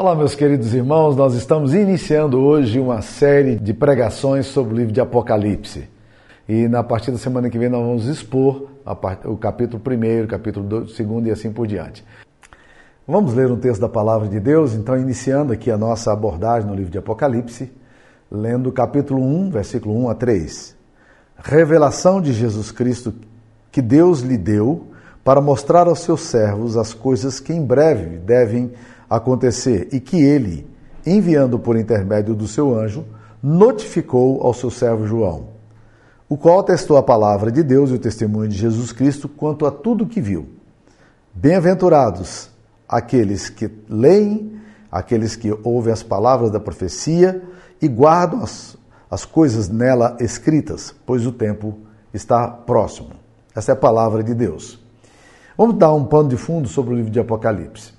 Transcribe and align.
Olá, 0.00 0.14
meus 0.14 0.36
queridos 0.36 0.74
irmãos, 0.74 1.16
nós 1.16 1.34
estamos 1.34 1.74
iniciando 1.74 2.38
hoje 2.38 2.78
uma 2.78 3.02
série 3.02 3.56
de 3.56 3.74
pregações 3.74 4.46
sobre 4.46 4.72
o 4.72 4.76
livro 4.76 4.92
de 4.92 5.00
Apocalipse. 5.00 5.88
E 6.48 6.68
na 6.68 6.84
partir 6.84 7.10
da 7.10 7.18
semana 7.18 7.50
que 7.50 7.58
vem 7.58 7.68
nós 7.68 7.84
vamos 7.84 8.06
expor 8.06 8.68
o 9.24 9.36
capítulo 9.36 9.82
1, 9.84 10.28
capítulo 10.28 10.64
2 10.64 11.00
e 11.26 11.30
assim 11.32 11.52
por 11.52 11.66
diante. 11.66 12.04
Vamos 13.08 13.34
ler 13.34 13.50
um 13.50 13.56
texto 13.56 13.80
da 13.80 13.88
palavra 13.88 14.28
de 14.28 14.38
Deus, 14.38 14.72
então 14.72 14.96
iniciando 14.96 15.52
aqui 15.52 15.68
a 15.68 15.76
nossa 15.76 16.12
abordagem 16.12 16.68
no 16.68 16.76
livro 16.76 16.92
de 16.92 16.98
Apocalipse, 16.98 17.68
lendo 18.30 18.68
o 18.68 18.72
capítulo 18.72 19.20
1, 19.20 19.50
versículo 19.50 20.00
1 20.04 20.10
a 20.10 20.14
3. 20.14 20.76
Revelação 21.42 22.20
de 22.20 22.32
Jesus 22.32 22.70
Cristo 22.70 23.12
que 23.72 23.82
Deus 23.82 24.20
lhe 24.20 24.38
deu 24.38 24.86
para 25.24 25.40
mostrar 25.40 25.88
aos 25.88 25.98
seus 25.98 26.20
servos 26.20 26.76
as 26.76 26.94
coisas 26.94 27.40
que 27.40 27.52
em 27.52 27.66
breve 27.66 28.18
devem 28.18 28.70
acontecer 28.70 28.97
e 29.92 30.00
que 30.00 30.20
ele, 30.20 30.66
enviando 31.06 31.58
por 31.58 31.76
intermédio 31.76 32.34
do 32.34 32.46
seu 32.46 32.74
anjo, 32.74 33.04
notificou 33.42 34.42
ao 34.42 34.52
seu 34.52 34.70
servo 34.70 35.06
João, 35.06 35.48
o 36.28 36.36
qual 36.36 36.60
atestou 36.60 36.96
a 36.96 37.02
palavra 37.02 37.50
de 37.50 37.62
Deus 37.62 37.90
e 37.90 37.94
o 37.94 37.98
testemunho 37.98 38.48
de 38.48 38.56
Jesus 38.56 38.92
Cristo 38.92 39.28
quanto 39.28 39.64
a 39.64 39.70
tudo 39.70 40.06
que 40.06 40.20
viu. 40.20 40.48
Bem-aventurados 41.32 42.50
aqueles 42.88 43.48
que 43.48 43.70
leem, 43.88 44.60
aqueles 44.90 45.36
que 45.36 45.56
ouvem 45.62 45.92
as 45.92 46.02
palavras 46.02 46.50
da 46.50 46.58
profecia 46.58 47.42
e 47.80 47.86
guardam 47.86 48.42
as, 48.42 48.76
as 49.10 49.24
coisas 49.24 49.68
nela 49.68 50.16
escritas, 50.20 50.94
pois 51.06 51.26
o 51.26 51.32
tempo 51.32 51.78
está 52.12 52.48
próximo. 52.48 53.10
Essa 53.54 53.72
é 53.72 53.74
a 53.74 53.76
palavra 53.76 54.22
de 54.22 54.34
Deus. 54.34 54.78
Vamos 55.56 55.76
dar 55.76 55.92
um 55.92 56.04
pano 56.04 56.28
de 56.28 56.36
fundo 56.36 56.68
sobre 56.68 56.94
o 56.94 56.96
livro 56.96 57.10
de 57.10 57.20
Apocalipse. 57.20 57.97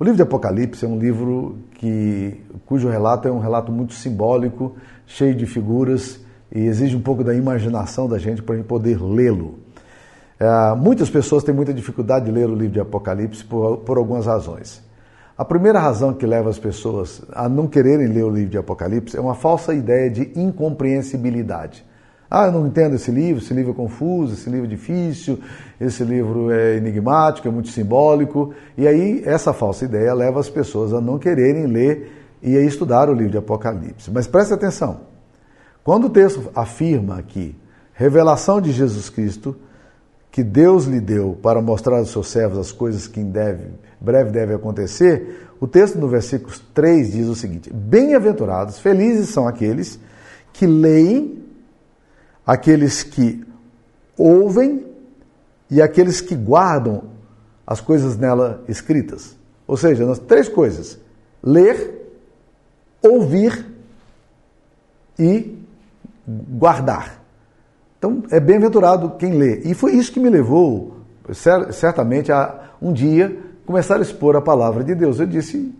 O 0.00 0.04
livro 0.04 0.16
de 0.16 0.22
Apocalipse 0.22 0.84
é 0.84 0.88
um 0.88 0.96
livro 0.96 1.58
que, 1.74 2.40
cujo 2.66 2.88
relato 2.88 3.26
é 3.26 3.32
um 3.32 3.40
relato 3.40 3.72
muito 3.72 3.94
simbólico, 3.94 4.76
cheio 5.04 5.34
de 5.34 5.44
figuras 5.44 6.20
e 6.52 6.60
exige 6.60 6.94
um 6.94 7.00
pouco 7.00 7.24
da 7.24 7.34
imaginação 7.34 8.08
da 8.08 8.16
gente 8.16 8.40
para 8.40 8.62
poder 8.62 9.02
lê-lo. 9.02 9.58
É, 10.38 10.74
muitas 10.76 11.10
pessoas 11.10 11.42
têm 11.42 11.52
muita 11.52 11.74
dificuldade 11.74 12.26
de 12.26 12.30
ler 12.30 12.48
o 12.48 12.54
livro 12.54 12.74
de 12.74 12.80
Apocalipse 12.80 13.42
por, 13.44 13.78
por 13.78 13.98
algumas 13.98 14.26
razões. 14.26 14.80
A 15.36 15.44
primeira 15.44 15.80
razão 15.80 16.14
que 16.14 16.24
leva 16.24 16.48
as 16.48 16.60
pessoas 16.60 17.20
a 17.32 17.48
não 17.48 17.66
quererem 17.66 18.06
ler 18.06 18.22
o 18.22 18.30
livro 18.30 18.50
de 18.50 18.58
Apocalipse 18.58 19.16
é 19.16 19.20
uma 19.20 19.34
falsa 19.34 19.74
ideia 19.74 20.08
de 20.08 20.30
incompreensibilidade. 20.36 21.84
Ah, 22.30 22.46
eu 22.46 22.52
não 22.52 22.66
entendo 22.66 22.94
esse 22.94 23.10
livro, 23.10 23.42
esse 23.42 23.54
livro 23.54 23.72
é 23.72 23.74
confuso, 23.74 24.34
esse 24.34 24.50
livro 24.50 24.66
é 24.66 24.68
difícil, 24.68 25.38
esse 25.80 26.04
livro 26.04 26.50
é 26.50 26.76
enigmático, 26.76 27.48
é 27.48 27.50
muito 27.50 27.70
simbólico. 27.70 28.52
E 28.76 28.86
aí, 28.86 29.22
essa 29.24 29.52
falsa 29.52 29.86
ideia 29.86 30.12
leva 30.12 30.38
as 30.38 30.50
pessoas 30.50 30.92
a 30.92 31.00
não 31.00 31.18
quererem 31.18 31.66
ler 31.66 32.12
e 32.42 32.56
a 32.56 32.60
estudar 32.60 33.08
o 33.08 33.14
livro 33.14 33.32
de 33.32 33.38
Apocalipse. 33.38 34.10
Mas 34.10 34.26
preste 34.26 34.52
atenção. 34.52 35.00
Quando 35.82 36.06
o 36.06 36.10
texto 36.10 36.50
afirma 36.54 37.18
aqui, 37.18 37.56
revelação 37.94 38.60
de 38.60 38.72
Jesus 38.72 39.08
Cristo, 39.08 39.56
que 40.30 40.44
Deus 40.44 40.84
lhe 40.84 41.00
deu 41.00 41.36
para 41.42 41.62
mostrar 41.62 41.96
aos 41.96 42.10
seus 42.10 42.28
servos 42.28 42.58
as 42.58 42.70
coisas 42.70 43.08
que 43.08 43.20
em 43.20 43.30
deve, 43.30 43.70
breve 43.98 44.30
devem 44.30 44.54
acontecer, 44.54 45.48
o 45.58 45.66
texto 45.66 45.98
no 45.98 46.08
versículo 46.08 46.52
3 46.74 47.12
diz 47.12 47.26
o 47.26 47.34
seguinte: 47.34 47.72
Bem-aventurados, 47.72 48.78
felizes 48.78 49.30
são 49.30 49.48
aqueles 49.48 49.98
que 50.52 50.66
leem 50.66 51.47
aqueles 52.48 53.02
que 53.02 53.44
ouvem 54.16 54.86
e 55.70 55.82
aqueles 55.82 56.22
que 56.22 56.34
guardam 56.34 57.04
as 57.66 57.78
coisas 57.78 58.16
nela 58.16 58.64
escritas. 58.66 59.36
Ou 59.66 59.76
seja, 59.76 60.06
nós 60.06 60.18
três 60.18 60.48
coisas: 60.48 60.98
ler, 61.42 62.10
ouvir 63.02 63.66
e 65.18 65.58
guardar. 66.26 67.22
Então, 67.98 68.22
é 68.30 68.40
bem-aventurado 68.40 69.10
quem 69.18 69.32
lê. 69.32 69.60
E 69.64 69.74
foi 69.74 69.92
isso 69.92 70.10
que 70.10 70.20
me 70.20 70.30
levou, 70.30 70.96
certamente, 71.70 72.32
a 72.32 72.70
um 72.80 72.94
dia 72.94 73.36
começar 73.66 73.96
a 73.96 74.00
expor 74.00 74.36
a 74.36 74.40
palavra 74.40 74.82
de 74.82 74.94
Deus. 74.94 75.20
Eu 75.20 75.26
disse: 75.26 75.70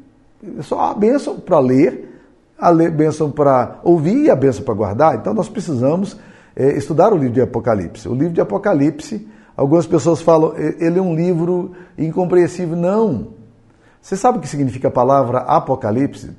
só 0.61 0.91
a 0.91 0.95
bênção 0.95 1.41
para 1.41 1.59
ler, 1.61 2.21
a 2.59 2.71
bênção 2.75 3.31
para 3.31 3.81
ouvir 3.83 4.25
e 4.25 4.31
a 4.31 4.37
bênção 4.37 4.63
para 4.63 4.75
guardar. 4.75 5.15
Então, 5.15 5.33
nós 5.33 5.49
precisamos 5.49 6.19
é, 6.59 6.77
estudar 6.77 7.13
o 7.13 7.17
livro 7.17 7.35
de 7.35 7.41
Apocalipse. 7.41 8.09
O 8.09 8.15
livro 8.15 8.33
de 8.33 8.41
Apocalipse, 8.41 9.29
algumas 9.57 9.87
pessoas 9.87 10.21
falam, 10.21 10.55
ele 10.57 10.99
é 10.99 11.03
um 11.03 11.15
livro 11.15 11.71
incompreensível. 11.97 12.77
Não. 12.77 13.29
Você 14.03 14.17
sabe 14.17 14.39
o 14.39 14.41
que 14.41 14.49
significa 14.49 14.89
a 14.89 14.91
palavra 14.91 15.39
Apocalipse? 15.39 16.31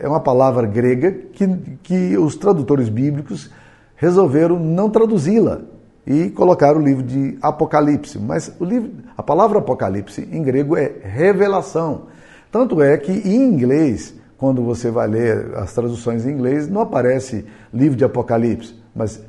É 0.00 0.08
uma 0.08 0.20
palavra 0.20 0.66
grega 0.66 1.12
que, 1.12 1.46
que 1.82 2.16
os 2.16 2.36
tradutores 2.36 2.88
bíblicos 2.88 3.50
resolveram 3.96 4.58
não 4.58 4.88
traduzi-la 4.88 5.60
e 6.06 6.30
colocar 6.30 6.74
o 6.74 6.80
livro 6.80 7.02
de 7.02 7.36
Apocalipse. 7.42 8.18
Mas 8.18 8.52
o 8.58 8.64
livro, 8.64 8.90
a 9.14 9.22
palavra 9.22 9.58
Apocalipse 9.58 10.26
em 10.32 10.42
grego 10.42 10.76
é 10.76 10.90
revelação. 11.02 12.02
Tanto 12.50 12.80
é 12.80 12.96
que 12.96 13.12
em 13.12 13.42
inglês, 13.42 14.14
quando 14.38 14.62
você 14.62 14.90
vai 14.90 15.06
ler 15.06 15.54
as 15.56 15.74
traduções 15.74 16.24
em 16.24 16.30
inglês, 16.30 16.68
não 16.68 16.80
aparece 16.80 17.44
livro 17.72 17.96
de 17.96 18.04
Apocalipse, 18.04 18.74
mas 18.94 19.20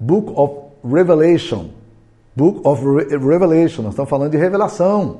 Book 0.00 0.32
of 0.34 0.54
Revelation. 0.82 1.68
Book 2.34 2.60
of 2.64 2.82
Re 2.82 3.18
Revelation, 3.18 3.82
nós 3.82 3.92
estamos 3.92 4.08
falando 4.08 4.30
de 4.30 4.38
revelação. 4.38 5.18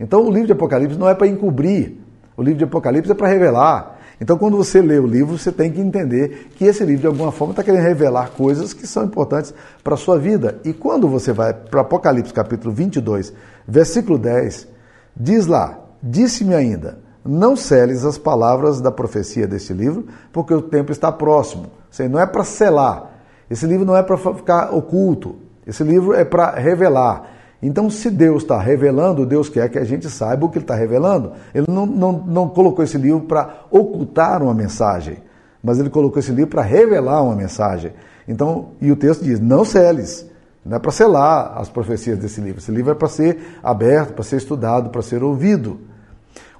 Então 0.00 0.26
o 0.26 0.30
livro 0.30 0.46
de 0.46 0.52
Apocalipse 0.52 0.98
não 0.98 1.08
é 1.08 1.14
para 1.14 1.26
encobrir, 1.26 1.98
o 2.36 2.42
livro 2.42 2.58
de 2.58 2.64
Apocalipse 2.64 3.10
é 3.10 3.14
para 3.14 3.28
revelar. 3.28 3.96
Então, 4.20 4.38
quando 4.38 4.56
você 4.56 4.80
lê 4.80 4.98
o 4.98 5.06
livro, 5.06 5.36
você 5.36 5.52
tem 5.52 5.70
que 5.70 5.80
entender 5.80 6.48
que 6.56 6.64
esse 6.64 6.82
livro, 6.84 7.02
de 7.02 7.06
alguma 7.06 7.30
forma, 7.30 7.52
está 7.52 7.62
querendo 7.62 7.82
revelar 7.82 8.30
coisas 8.30 8.72
que 8.72 8.86
são 8.86 9.04
importantes 9.04 9.52
para 9.84 9.92
a 9.92 9.96
sua 9.96 10.18
vida. 10.18 10.58
E 10.64 10.72
quando 10.72 11.06
você 11.06 11.32
vai 11.32 11.52
para 11.52 11.82
Apocalipse, 11.82 12.32
capítulo 12.32 12.72
22, 12.72 13.32
versículo 13.68 14.18
10, 14.18 14.68
diz 15.14 15.46
lá: 15.46 15.78
Disse-me 16.02 16.54
ainda, 16.54 16.98
não 17.22 17.56
seles 17.56 18.04
as 18.04 18.16
palavras 18.16 18.80
da 18.80 18.90
profecia 18.90 19.46
deste 19.46 19.74
livro, 19.74 20.06
porque 20.32 20.54
o 20.54 20.62
tempo 20.62 20.92
está 20.92 21.12
próximo. 21.12 21.66
Não 22.10 22.20
é 22.20 22.26
para 22.26 22.44
selar, 22.44 23.15
esse 23.50 23.66
livro 23.66 23.84
não 23.84 23.96
é 23.96 24.02
para 24.02 24.16
ficar 24.16 24.74
oculto, 24.74 25.36
esse 25.66 25.82
livro 25.82 26.14
é 26.14 26.24
para 26.24 26.50
revelar. 26.52 27.36
Então, 27.62 27.88
se 27.88 28.10
Deus 28.10 28.42
está 28.42 28.60
revelando, 28.60 29.24
Deus 29.24 29.48
quer 29.48 29.68
que 29.68 29.78
a 29.78 29.84
gente 29.84 30.08
saiba 30.10 30.44
o 30.44 30.48
que 30.48 30.58
Ele 30.58 30.64
está 30.64 30.74
revelando. 30.74 31.32
Ele 31.54 31.66
não, 31.68 31.86
não, 31.86 32.12
não 32.12 32.48
colocou 32.48 32.84
esse 32.84 32.98
livro 32.98 33.22
para 33.22 33.64
ocultar 33.70 34.42
uma 34.42 34.54
mensagem, 34.54 35.18
mas 35.62 35.78
Ele 35.78 35.88
colocou 35.88 36.18
esse 36.18 36.30
livro 36.30 36.50
para 36.50 36.62
revelar 36.62 37.22
uma 37.22 37.34
mensagem. 37.34 37.92
Então, 38.28 38.72
e 38.80 38.92
o 38.92 38.96
texto 38.96 39.24
diz: 39.24 39.40
não 39.40 39.64
seles. 39.64 40.28
Não 40.64 40.76
é 40.76 40.80
para 40.80 40.90
selar 40.90 41.56
as 41.56 41.68
profecias 41.68 42.18
desse 42.18 42.40
livro. 42.40 42.58
Esse 42.58 42.72
livro 42.72 42.90
é 42.90 42.94
para 42.94 43.08
ser 43.08 43.38
aberto, 43.62 44.14
para 44.14 44.24
ser 44.24 44.36
estudado, 44.36 44.90
para 44.90 45.00
ser 45.00 45.22
ouvido. 45.22 45.78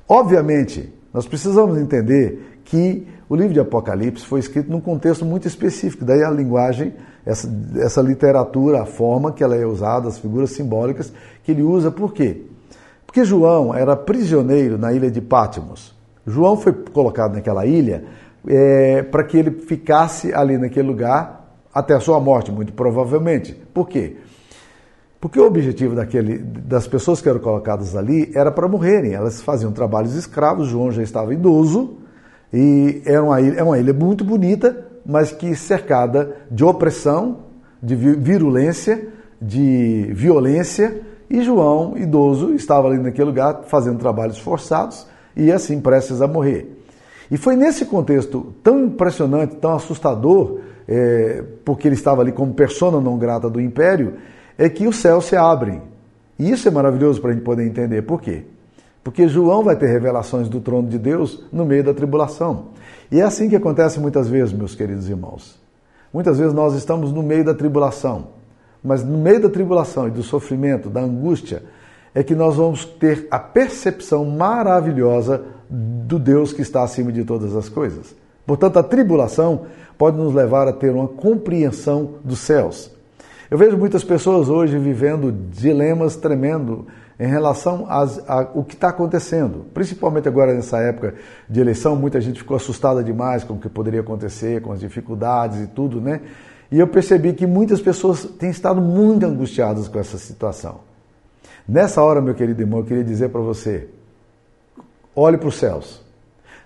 Obviamente, 0.09 0.95
nós 1.13 1.27
precisamos 1.27 1.77
entender 1.77 2.56
que 2.67 3.07
o 3.29 3.35
livro 3.35 3.55
de 3.55 3.61
Apocalipse 3.61 4.27
foi 4.27 4.41
escrito 4.41 4.71
num 4.71 4.81
contexto 4.81 5.25
muito 5.25 5.49
específico, 5.49 6.05
daí 6.05 6.23
a 6.23 6.31
linguagem, 6.31 6.95
essa, 7.25 7.49
essa 7.77 8.03
literatura, 8.03 8.83
a 8.83 8.87
forma 8.87 9.33
que 9.33 9.43
ela 9.43 9.57
é 9.57 9.65
usada, 9.65 10.09
as 10.09 10.19
figuras 10.19 10.51
simbólicas 10.51 11.13
que 11.43 11.53
ele 11.53 11.63
usa, 11.63 11.91
por 11.91 12.13
quê? 12.13 12.43
Porque 13.07 13.25
João 13.25 13.75
era 13.75 13.97
prisioneiro 13.97 14.77
na 14.77 14.93
ilha 14.93 15.11
de 15.11 15.21
Pátimos. 15.21 15.95
João 16.27 16.57
foi 16.57 16.73
colocado 16.73 17.35
naquela 17.35 17.65
ilha 17.65 18.05
é, 18.47 19.03
para 19.03 19.23
que 19.25 19.39
ele 19.39 19.53
ficasse 19.53 20.35
ali 20.35 20.59
naquele 20.59 20.89
lugar 20.89 21.49
até 21.73 21.95
a 21.95 22.01
sua 22.01 22.21
morte, 22.21 22.51
muito 22.51 22.73
provavelmente. 22.73 23.55
Por 23.73 23.89
quê? 23.89 24.17
Porque 25.21 25.39
o 25.39 25.47
objetivo 25.47 25.95
daquele, 25.95 26.39
das 26.39 26.87
pessoas 26.87 27.21
que 27.21 27.29
eram 27.29 27.41
colocadas 27.41 27.97
ali 27.97 28.31
era 28.35 28.51
para 28.51 28.69
morrerem. 28.69 29.13
Elas 29.13 29.41
faziam 29.41 29.73
trabalhos 29.73 30.15
escravos, 30.15 30.69
João 30.69 30.91
já 30.91 31.03
estava 31.03 31.33
idoso, 31.33 31.99
e 32.53 33.03
é 33.05 33.21
uma 33.21 33.41
ilha, 33.41 33.61
é 33.61 33.63
uma 33.63 33.79
ilha 33.79 33.93
muito 33.93 34.25
bonita, 34.25 34.87
mas 35.05 35.33
que 35.33 35.55
cercada 35.55 36.37
de 36.51 36.65
opressão, 36.65 37.39
de 37.83 37.95
virulência, 37.95 39.09
de 39.41 40.11
violência. 40.13 41.01
E 41.29 41.43
João, 41.43 41.97
idoso, 41.97 42.55
estava 42.55 42.89
ali 42.89 42.99
naquele 42.99 43.27
lugar 43.27 43.65
fazendo 43.67 43.99
trabalhos 43.99 44.39
forçados 44.39 45.07
e 45.37 45.51
assim 45.51 45.81
prestes 45.81 46.23
a 46.23 46.27
morrer. 46.27 46.73
E 47.31 47.37
foi 47.37 47.57
nesse 47.57 47.85
contexto 47.85 48.55
tão 48.63 48.85
impressionante, 48.85 49.57
tão 49.57 49.75
assustador, 49.75 50.61
é, 50.87 51.43
porque 51.65 51.89
ele 51.89 51.97
estava 51.97 52.23
ali 52.23 52.31
como 52.31 52.55
persona 52.55 53.01
não 53.01 53.19
grata 53.19 53.51
do 53.51 53.61
império, 53.61 54.15
é 54.57 54.69
que 54.69 54.87
os 54.87 54.97
céus 54.97 55.25
se 55.27 55.37
abrem. 55.37 55.83
E 56.39 56.51
isso 56.51 56.69
é 56.69 56.71
maravilhoso 56.71 57.21
para 57.21 57.31
a 57.31 57.33
gente 57.33 57.43
poder 57.43 57.67
entender. 57.67 58.03
Por 58.03 58.21
quê? 58.21 58.45
Porque 59.07 59.29
João 59.29 59.63
vai 59.63 59.77
ter 59.77 59.87
revelações 59.87 60.49
do 60.49 60.61
trono 60.61 60.89
de 60.89 60.99
Deus 60.99 61.45
no 61.53 61.65
meio 61.65 61.85
da 61.85 61.95
tribulação. 61.95 62.71
E 63.09 63.21
é 63.21 63.23
assim 63.23 63.49
que 63.49 63.55
acontece 63.55 64.01
muitas 64.01 64.27
vezes, 64.29 64.53
meus 64.53 64.75
queridos 64.75 65.09
irmãos. 65.09 65.61
Muitas 66.13 66.41
vezes 66.41 66.53
nós 66.53 66.75
estamos 66.75 67.13
no 67.13 67.23
meio 67.23 67.45
da 67.45 67.55
tribulação, 67.55 68.31
mas 68.83 69.05
no 69.05 69.17
meio 69.17 69.43
da 69.43 69.49
tribulação 69.49 70.09
e 70.09 70.11
do 70.11 70.25
sofrimento, 70.25 70.91
da 70.91 71.03
angústia, 71.03 71.63
é 72.13 72.25
que 72.25 72.35
nós 72.35 72.57
vamos 72.57 72.85
ter 72.85 73.29
a 73.31 73.39
percepção 73.39 74.25
maravilhosa 74.25 75.41
do 75.71 76.19
Deus 76.19 76.53
que 76.53 76.63
está 76.63 76.83
acima 76.83 77.13
de 77.13 77.23
todas 77.23 77.55
as 77.55 77.69
coisas. 77.69 78.13
Portanto, 78.45 78.77
a 78.81 78.83
tribulação 78.83 79.67
pode 79.97 80.17
nos 80.17 80.35
levar 80.35 80.67
a 80.67 80.73
ter 80.73 80.91
uma 80.91 81.07
compreensão 81.07 82.15
dos 82.25 82.41
céus. 82.41 82.91
Eu 83.49 83.57
vejo 83.57 83.79
muitas 83.79 84.03
pessoas 84.03 84.49
hoje 84.49 84.77
vivendo 84.77 85.31
dilemas 85.31 86.17
tremendos 86.17 86.87
em 87.19 87.27
relação 87.27 87.87
ao 87.89 88.63
que 88.63 88.75
está 88.75 88.89
acontecendo. 88.89 89.67
Principalmente 89.73 90.29
agora 90.29 90.53
nessa 90.53 90.79
época 90.79 91.15
de 91.49 91.61
eleição, 91.61 91.97
muita 91.97 92.21
gente 92.21 92.41
ficou 92.41 92.57
assustada 92.57 93.03
demais 93.03 93.43
com 93.43 93.55
o 93.55 93.59
que 93.59 93.69
poderia 93.69 94.01
acontecer, 94.01 94.61
com 94.61 94.73
as 94.73 94.81
dificuldades 94.81 95.61
e 95.63 95.67
tudo, 95.67 96.01
né? 96.01 96.21
E 96.71 96.79
eu 96.79 96.89
percebi 96.89 97.33
que 97.33 97.47
muitas 97.47 97.81
pessoas 97.81 98.25
têm 98.25 98.51
estado 98.51 98.81
muito 98.81 99.25
angustiadas 99.25 99.89
com 99.89 99.99
essa 99.99 100.19
situação. 100.19 100.81
Nessa 101.67 102.03
hora, 102.03 102.21
meu 102.21 102.35
querido 102.35 102.61
irmão, 102.61 102.81
eu 102.81 102.85
queria 102.85 103.05
dizer 103.05 103.31
para 103.31 103.41
você: 103.41 103.89
olhe 105.15 105.39
para 105.39 105.49
os 105.49 105.57
céus. 105.57 106.05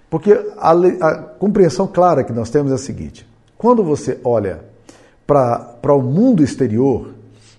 Porque 0.09 0.33
a, 0.59 0.73
a, 0.73 1.17
compreensão 1.39 1.87
clara 1.87 2.25
que 2.25 2.33
nós 2.33 2.51
temos 2.51 2.73
é 2.73 2.75
a 2.75 2.79
seguinte: 2.79 3.29
quando 3.57 3.85
você 3.85 4.19
olha 4.25 4.65
para 5.27 5.95
o 5.95 6.03
mundo 6.03 6.43
exterior, 6.43 7.15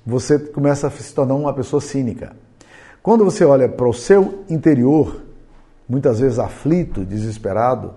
você 0.06 0.38
começa 0.38 0.88
a 0.88 0.92
se 0.92 1.14
tornar 1.14 1.36
uma 1.36 1.54
pessoa 1.54 1.80
cínica. 1.80 2.36
Quando 3.04 3.26
você 3.26 3.44
olha 3.44 3.68
para 3.68 3.88
o 3.88 3.94
seu 3.94 4.44
interior, 4.48 5.22
muitas 5.90 6.20
vezes 6.20 6.38
aflito, 6.38 7.04
desesperado, 7.04 7.96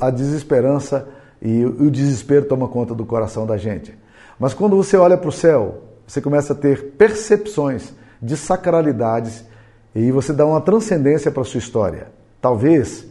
a 0.00 0.10
desesperança 0.10 1.08
e 1.42 1.64
o 1.64 1.90
desespero 1.90 2.46
toma 2.46 2.68
conta 2.68 2.94
do 2.94 3.04
coração 3.04 3.46
da 3.46 3.56
gente. 3.56 3.96
Mas 4.38 4.54
quando 4.54 4.76
você 4.76 4.96
olha 4.96 5.18
para 5.18 5.28
o 5.28 5.32
céu, 5.32 5.82
você 6.06 6.20
começa 6.20 6.52
a 6.52 6.56
ter 6.56 6.92
percepções 6.92 7.92
de 8.22 8.36
sacralidades 8.36 9.44
e 9.92 10.12
você 10.12 10.32
dá 10.32 10.46
uma 10.46 10.60
transcendência 10.60 11.30
para 11.30 11.42
a 11.42 11.44
sua 11.44 11.58
história. 11.58 12.06
Talvez 12.40 13.06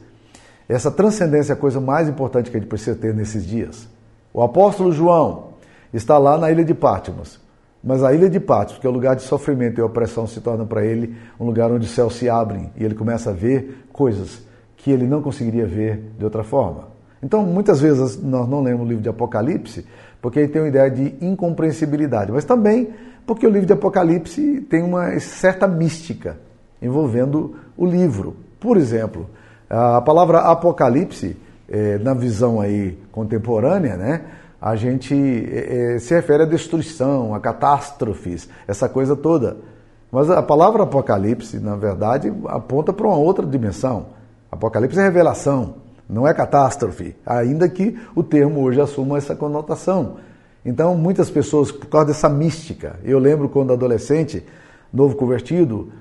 essa 0.68 0.90
transcendência 0.90 1.52
é 1.52 1.56
a 1.56 1.60
coisa 1.60 1.82
mais 1.82 2.08
importante 2.08 2.50
que 2.50 2.56
a 2.56 2.60
gente 2.60 2.70
precisa 2.70 2.96
ter 2.96 3.14
nesses 3.14 3.46
dias. 3.46 3.88
O 4.34 4.42
apóstolo 4.42 4.94
João 4.94 5.50
está 5.94 6.18
lá 6.18 6.38
na 6.38 6.50
ilha 6.50 6.64
de 6.64 6.74
Patmos. 6.74 7.43
Mas 7.84 8.02
a 8.02 8.14
ilha 8.14 8.30
de 8.30 8.40
Patmos, 8.40 8.80
que 8.80 8.88
é 8.88 8.90
o 8.90 8.94
lugar 8.94 9.16
de 9.16 9.24
sofrimento 9.24 9.80
e 9.80 9.84
opressão, 9.84 10.26
se 10.26 10.40
torna 10.40 10.66
para 10.66 10.86
ele 10.86 11.16
um 11.38 11.46
lugar 11.46 11.70
onde 11.70 11.86
céus 11.86 12.16
se 12.16 12.30
abrem 12.30 12.72
e 12.78 12.84
ele 12.84 12.96
começa 12.96 13.32
a 13.32 13.34
ver 13.34 13.86
coisas 13.92 14.42
que 14.78 14.90
ele 14.90 15.06
não 15.06 15.22
conseguiria 15.22 15.66
ver 15.66 16.14
de 16.18 16.24
outra 16.24 16.44
forma. 16.44 16.88
Então, 17.22 17.44
muitas 17.44 17.82
vezes 17.82 18.22
nós 18.22 18.48
não 18.48 18.62
lemos 18.62 18.86
o 18.86 18.88
livro 18.88 19.04
de 19.04 19.10
Apocalipse 19.10 19.86
porque 20.22 20.40
ele 20.40 20.48
tem 20.48 20.62
uma 20.62 20.70
ideia 20.70 20.90
de 20.90 21.16
incompreensibilidade, 21.20 22.32
mas 22.32 22.46
também 22.46 22.94
porque 23.26 23.46
o 23.46 23.50
livro 23.50 23.66
de 23.66 23.74
Apocalipse 23.74 24.62
tem 24.70 24.82
uma 24.82 25.20
certa 25.20 25.68
mística 25.68 26.38
envolvendo 26.82 27.56
o 27.78 27.86
livro. 27.86 28.36
Por 28.60 28.78
exemplo, 28.78 29.30
a 29.70 30.02
palavra 30.02 30.40
Apocalipse, 30.40 31.36
é, 31.68 31.98
na 31.98 32.14
visão 32.14 32.62
aí 32.62 32.98
contemporânea, 33.12 33.98
né? 33.98 34.22
A 34.64 34.78
gente 34.78 35.14
é, 35.14 36.00
se 36.00 36.14
refere 36.14 36.44
à 36.44 36.46
destruição, 36.46 37.36
a 37.36 37.40
catástrofes, 37.42 38.48
essa 38.66 38.88
coisa 38.88 39.14
toda. 39.14 39.58
Mas 40.10 40.30
a 40.30 40.42
palavra 40.42 40.84
Apocalipse, 40.84 41.60
na 41.60 41.76
verdade, 41.76 42.34
aponta 42.46 42.94
para 42.94 43.06
uma 43.06 43.18
outra 43.18 43.46
dimensão. 43.46 44.06
Apocalipse 44.50 44.98
é 44.98 45.04
revelação, 45.04 45.76
não 46.10 46.26
é 46.26 46.34
catástrofe, 46.34 47.14
ainda 47.26 47.68
que 47.68 48.00
o 48.16 48.24
termo 48.24 48.62
hoje 48.62 48.80
assuma 48.80 49.18
essa 49.18 49.36
conotação. 49.36 50.16
Então, 50.66 50.96
muitas 50.96 51.30
pessoas, 51.30 51.70
por 51.70 51.88
causa 51.88 52.08
dessa 52.08 52.30
mística, 52.30 52.96
eu 53.04 53.20
lembro 53.20 53.50
quando 53.50 53.74
adolescente, 53.74 54.46
novo 54.94 55.18
convertido, 55.18 55.92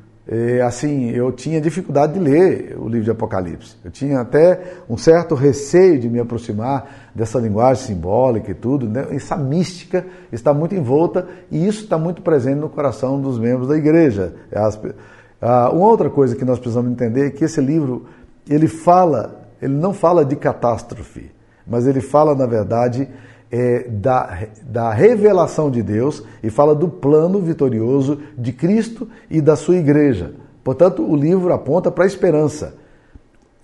assim, 0.65 1.11
eu 1.11 1.33
tinha 1.33 1.61
dificuldade 1.61 2.15
de 2.15 2.21
ler 2.21 2.77
o 2.79 2.89
livro 2.89 3.05
de 3.05 3.11
Apocalipse. 3.11 3.77
Eu 3.85 3.91
tinha 3.91 4.21
até 4.21 4.61
um 4.89 4.97
certo 4.97 5.35
receio 5.35 5.99
de 5.99 6.09
me 6.09 6.21
aproximar 6.21 7.11
dessa 7.15 7.39
linguagem 7.41 7.85
simbólica 7.85 8.51
e 8.51 8.55
tudo. 8.55 8.89
Né? 8.89 9.07
Essa 9.11 9.37
mística 9.37 10.07
está 10.31 10.55
muito 10.55 10.75
envolta 10.75 11.27
e 11.51 11.67
isso 11.67 11.83
está 11.83 11.99
muito 11.99 12.23
presente 12.23 12.59
no 12.59 12.69
coração 12.69 13.21
dos 13.21 13.39
membros 13.39 13.69
da 13.69 13.77
igreja. 13.77 14.35
As, 14.55 14.81
uma 15.41 15.87
outra 15.87 16.09
coisa 16.09 16.37
que 16.37 16.45
nós 16.45 16.59
precisamos 16.59 16.93
entender 16.93 17.27
é 17.27 17.31
que 17.31 17.45
esse 17.45 17.61
livro, 17.61 18.07
ele 18.49 18.69
fala, 18.69 19.49
ele 19.61 19.75
não 19.75 19.93
fala 19.93 20.25
de 20.25 20.37
catástrofe, 20.37 21.33
mas 21.67 21.85
ele 21.87 22.01
fala, 22.01 22.35
na 22.35 22.47
verdade, 22.47 23.09
é, 23.53 23.87
da, 23.87 24.47
da 24.63 24.91
revelação 24.95 25.71
de 25.71 25.83
Deus 25.83 26.25
e 26.43 26.49
fala 26.49 26.75
do 26.75 26.89
plano 26.89 27.39
vitorioso 27.39 28.19
de 28.37 28.51
Cristo 28.51 29.07
e 29.31 29.43
da 29.43 29.55
sua 29.55 29.77
igreja. 29.77 30.35
Portanto, 30.65 31.03
o 31.03 31.15
livro 31.15 31.53
aponta 31.53 31.91
para 31.91 32.05
a 32.05 32.07
esperança. 32.07 32.75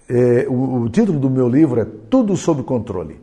É, 0.06 0.46
o, 0.46 0.82
o, 0.82 0.88
título 0.90 1.18
do 1.18 1.30
meu 1.30 1.48
livro 1.48 1.80
é 1.80 1.86
Tudo 2.10 2.36
sob 2.36 2.62
controle. 2.64 3.18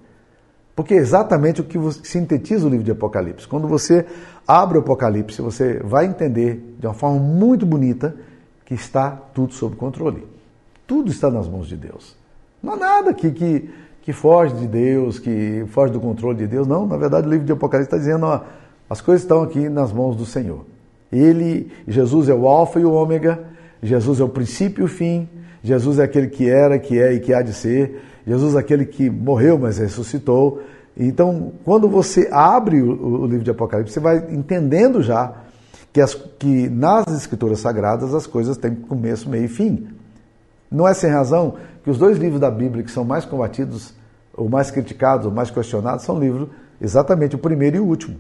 Porque 0.76 0.96
é 0.96 0.98
exatamente 0.98 1.62
o 1.62 1.64
que 1.64 1.78
sintetiza 2.04 2.66
o 2.66 2.70
livro 2.70 2.84
de 2.84 2.92
Apocalipse. 2.92 3.48
Quando 3.48 3.68
você 3.68 4.06
abre 4.48 4.78
o 4.78 4.82
Apocalipse, 4.82 5.42
você 5.42 5.80
vai 5.84 6.06
entender 6.06 6.76
de 6.80 6.88
uma 6.88 6.94
forma 6.94 7.20
muito 7.20 7.66
bonita 7.66 8.16
que 8.66 8.74
está 8.74 9.12
tudo 9.12 9.54
sob 9.54 9.76
controle. 9.76 10.28
Tudo 10.88 11.12
está 11.12 11.30
nas 11.30 11.48
mãos 11.48 11.68
de 11.68 11.78
Deus. 11.78 12.18
Não 12.62 12.74
há 12.74 12.76
nada 12.76 13.12
aqui 13.12 13.32
que 13.32 13.60
que 13.60 13.70
foge 14.14 14.54
de 14.56 14.68
Deus, 14.68 15.20
que 15.20 15.66
foge 15.70 15.92
do 15.92 16.00
controle 16.00 16.38
de 16.38 16.48
Deus. 16.48 16.68
Não, 16.68 16.86
na 16.86 16.98
verdade 16.98 17.28
o 17.28 17.32
livro 17.32 17.46
de 17.46 17.52
Apocalipse 17.52 17.88
está 17.88 17.98
dizendo, 17.98 18.26
ó, 18.26 18.42
as 18.90 19.02
coisas 19.02 19.24
estão 19.24 19.42
aqui 19.42 19.68
nas 19.68 19.92
mãos 19.92 20.16
do 20.16 20.26
Senhor. 20.26 20.66
Ele, 21.12 21.72
Jesus 21.88 22.30
é 22.30 22.34
o 22.34 22.48
alfa 22.48 22.80
e 22.80 22.86
o 22.86 22.92
ômega, 22.92 23.44
Jesus 23.82 24.20
é 24.20 24.24
o 24.24 24.30
princípio 24.30 24.84
e 24.84 24.86
o 24.86 24.88
fim, 24.88 25.28
Jesus 25.64 26.00
é 26.00 26.04
aquele 26.04 26.28
que 26.28 26.50
era, 26.50 26.78
que 26.78 27.00
é 27.00 27.14
e 27.14 27.20
que 27.20 27.34
há 27.34 27.42
de 27.42 27.54
ser, 27.54 28.02
Jesus 28.28 28.56
é 28.56 28.60
aquele 28.60 28.86
que 28.86 29.10
morreu, 29.10 29.58
mas 29.58 29.78
ressuscitou. 29.78 30.62
Então, 30.98 31.54
quando 31.64 31.90
você 31.90 32.30
abre 32.32 32.82
o, 32.82 33.22
o 33.22 33.26
livro 33.26 33.44
de 33.44 33.52
Apocalipse, 33.52 33.94
você 33.94 34.00
vai 34.00 34.18
entendendo 34.32 35.02
já 35.02 35.34
que, 35.92 36.02
as, 36.02 36.14
que 36.14 36.70
nas 36.70 37.08
escrituras 37.08 37.60
sagradas 37.60 38.14
as 38.14 38.28
coisas 38.28 38.58
têm 38.58 38.76
começo, 38.76 39.30
meio 39.30 39.46
e 39.46 39.48
fim. 39.48 39.88
Não 40.76 40.88
é 40.88 40.94
sem 40.94 41.10
razão 41.10 41.56
que 41.84 41.90
os 41.90 41.98
dois 41.98 42.18
livros 42.18 42.42
da 42.42 42.52
Bíblia 42.52 42.84
que 42.84 42.92
são 42.92 43.06
mais 43.06 43.24
combatidos, 43.24 43.94
ou 44.36 44.50
mais 44.50 44.70
criticados, 44.70 45.26
ou 45.26 45.32
mais 45.32 45.50
questionados, 45.50 46.04
são 46.04 46.20
livros 46.20 46.50
exatamente 46.82 47.36
o 47.36 47.40
primeiro 47.40 47.78
e 47.78 47.80
o 47.80 47.86
último. 47.86 48.18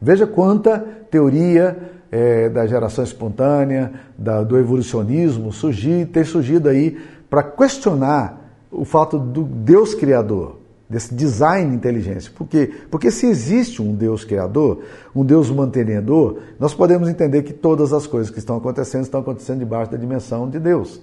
Veja 0.00 0.26
quanta 0.26 0.78
teoria 1.10 1.74
é, 2.12 2.50
da 2.50 2.66
geração 2.66 3.02
espontânea, 3.02 3.92
da, 4.18 4.42
do 4.42 4.58
evolucionismo 4.58 5.50
surgir, 5.50 6.06
tem 6.06 6.22
surgido 6.22 6.68
aí 6.68 6.98
para 7.30 7.42
questionar 7.42 8.42
o 8.70 8.84
fato 8.84 9.18
do 9.18 9.42
Deus 9.42 9.94
Criador, 9.94 10.58
desse 10.88 11.14
design 11.14 11.74
inteligência. 11.74 12.30
Por 12.36 12.46
quê? 12.46 12.70
Porque 12.90 13.10
se 13.10 13.26
existe 13.26 13.80
um 13.80 13.94
Deus 13.94 14.22
Criador, 14.22 14.82
um 15.14 15.24
Deus 15.24 15.50
mantenedor, 15.50 16.40
nós 16.60 16.74
podemos 16.74 17.08
entender 17.08 17.42
que 17.42 17.54
todas 17.54 17.94
as 17.94 18.06
coisas 18.06 18.30
que 18.30 18.38
estão 18.38 18.58
acontecendo 18.58 19.02
estão 19.02 19.20
acontecendo 19.20 19.60
debaixo 19.60 19.90
da 19.90 19.96
dimensão 19.96 20.48
de 20.50 20.58
Deus. 20.58 21.00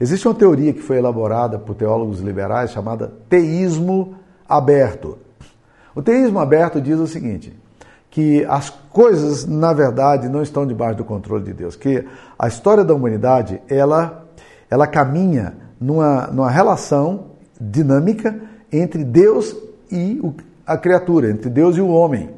Existe 0.00 0.26
uma 0.26 0.34
teoria 0.34 0.72
que 0.72 0.80
foi 0.80 0.96
elaborada 0.96 1.58
por 1.58 1.74
teólogos 1.74 2.20
liberais 2.20 2.70
chamada 2.70 3.12
teísmo 3.28 4.14
aberto. 4.48 5.18
O 5.94 6.02
teísmo 6.02 6.38
aberto 6.38 6.80
diz 6.80 6.98
o 6.98 7.06
seguinte: 7.06 7.56
que 8.10 8.44
as 8.46 8.70
coisas, 8.70 9.46
na 9.46 9.72
verdade, 9.72 10.28
não 10.28 10.42
estão 10.42 10.66
debaixo 10.66 10.98
do 10.98 11.04
controle 11.04 11.44
de 11.44 11.52
Deus, 11.52 11.76
que 11.76 12.04
a 12.38 12.48
história 12.48 12.84
da 12.84 12.94
humanidade 12.94 13.60
ela, 13.68 14.26
ela 14.68 14.86
caminha 14.86 15.54
numa, 15.80 16.26
numa 16.26 16.50
relação 16.50 17.26
dinâmica 17.60 18.40
entre 18.72 19.04
Deus 19.04 19.56
e 19.90 20.20
a 20.66 20.76
criatura, 20.76 21.30
entre 21.30 21.48
Deus 21.48 21.76
e 21.76 21.80
o 21.80 21.88
homem. 21.88 22.30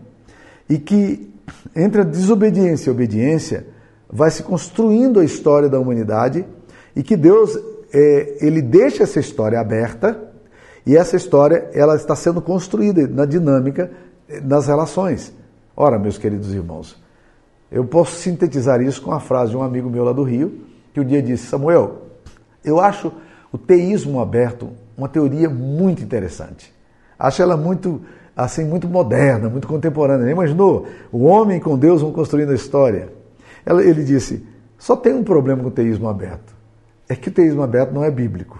E 0.68 0.78
que 0.78 1.32
entre 1.74 2.02
a 2.02 2.04
desobediência 2.04 2.88
e 2.88 2.90
a 2.90 2.94
obediência 2.94 3.66
vai 4.10 4.30
se 4.30 4.42
construindo 4.42 5.20
a 5.20 5.24
história 5.24 5.68
da 5.68 5.80
humanidade 5.80 6.44
e 6.94 7.02
que 7.02 7.16
Deus 7.16 7.58
é, 7.92 8.38
ele 8.40 8.62
deixa 8.62 9.02
essa 9.02 9.20
história 9.20 9.60
aberta 9.60 10.32
e 10.86 10.96
essa 10.96 11.16
história 11.16 11.70
ela 11.72 11.94
está 11.94 12.16
sendo 12.16 12.40
construída 12.40 13.06
na 13.06 13.24
dinâmica 13.24 13.90
eh, 14.28 14.40
nas 14.40 14.66
relações. 14.66 15.32
Ora, 15.76 15.98
meus 15.98 16.18
queridos 16.18 16.52
irmãos, 16.52 17.00
eu 17.70 17.84
posso 17.84 18.16
sintetizar 18.16 18.80
isso 18.82 19.00
com 19.00 19.12
a 19.12 19.20
frase 19.20 19.52
de 19.52 19.56
um 19.56 19.62
amigo 19.62 19.88
meu 19.88 20.04
lá 20.04 20.12
do 20.12 20.22
Rio, 20.22 20.60
que 20.92 21.00
um 21.00 21.04
dia 21.04 21.22
disse: 21.22 21.46
Samuel, 21.46 22.02
eu 22.64 22.80
acho 22.80 23.12
o 23.52 23.58
teísmo 23.58 24.20
aberto 24.20 24.70
uma 24.96 25.08
teoria 25.08 25.48
muito 25.48 26.02
interessante. 26.02 26.72
Acho 27.18 27.42
ela 27.42 27.56
muito 27.56 28.00
assim 28.34 28.64
muito 28.64 28.88
moderna, 28.88 29.48
muito 29.48 29.68
contemporânea. 29.68 30.30
Imaginou 30.30 30.86
o 31.12 31.24
homem 31.24 31.60
com 31.60 31.78
Deus 31.78 32.00
vão 32.00 32.12
construindo 32.12 32.50
a 32.50 32.54
história? 32.54 33.12
Ele 33.64 34.02
disse: 34.02 34.44
só 34.76 34.96
tem 34.96 35.14
um 35.14 35.22
problema 35.22 35.62
com 35.62 35.68
o 35.68 35.72
teísmo 35.72 36.08
aberto 36.08 36.61
é 37.12 37.16
que 37.16 37.28
o 37.28 37.32
teísmo 37.32 37.62
aberto 37.62 37.92
não 37.92 38.02
é 38.02 38.10
bíblico. 38.10 38.58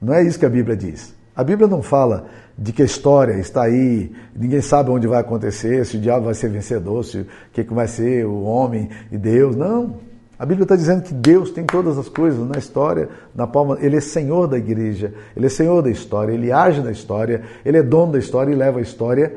Não 0.00 0.14
é 0.14 0.22
isso 0.22 0.38
que 0.38 0.46
a 0.46 0.50
Bíblia 0.50 0.76
diz. 0.76 1.14
A 1.34 1.42
Bíblia 1.42 1.68
não 1.68 1.82
fala 1.82 2.26
de 2.56 2.72
que 2.72 2.82
a 2.82 2.84
história 2.84 3.34
está 3.34 3.64
aí, 3.64 4.12
ninguém 4.34 4.60
sabe 4.60 4.90
onde 4.90 5.06
vai 5.06 5.20
acontecer, 5.20 5.84
se 5.84 5.96
o 5.96 6.00
diabo 6.00 6.26
vai 6.26 6.34
ser 6.34 6.48
vencedor, 6.50 7.04
se 7.04 7.18
o 7.18 7.26
que, 7.52 7.64
que 7.64 7.74
vai 7.74 7.88
ser 7.88 8.26
o 8.26 8.42
homem 8.42 8.88
e 9.10 9.18
Deus. 9.18 9.56
Não. 9.56 9.96
A 10.38 10.46
Bíblia 10.46 10.64
está 10.64 10.76
dizendo 10.76 11.02
que 11.02 11.12
Deus 11.12 11.50
tem 11.50 11.64
todas 11.64 11.98
as 11.98 12.08
coisas 12.08 12.48
na 12.48 12.58
história, 12.58 13.08
na 13.34 13.46
palma. 13.46 13.76
Ele 13.80 13.96
é 13.96 14.00
Senhor 14.00 14.46
da 14.46 14.56
igreja, 14.56 15.12
Ele 15.36 15.46
é 15.46 15.50
Senhor 15.50 15.82
da 15.82 15.90
história, 15.90 16.32
Ele 16.32 16.52
age 16.52 16.80
na 16.80 16.92
história, 16.92 17.42
Ele 17.64 17.76
é 17.76 17.82
dono 17.82 18.12
da 18.12 18.18
história 18.18 18.52
e 18.52 18.54
leva 18.54 18.78
a 18.78 18.82
história 18.82 19.34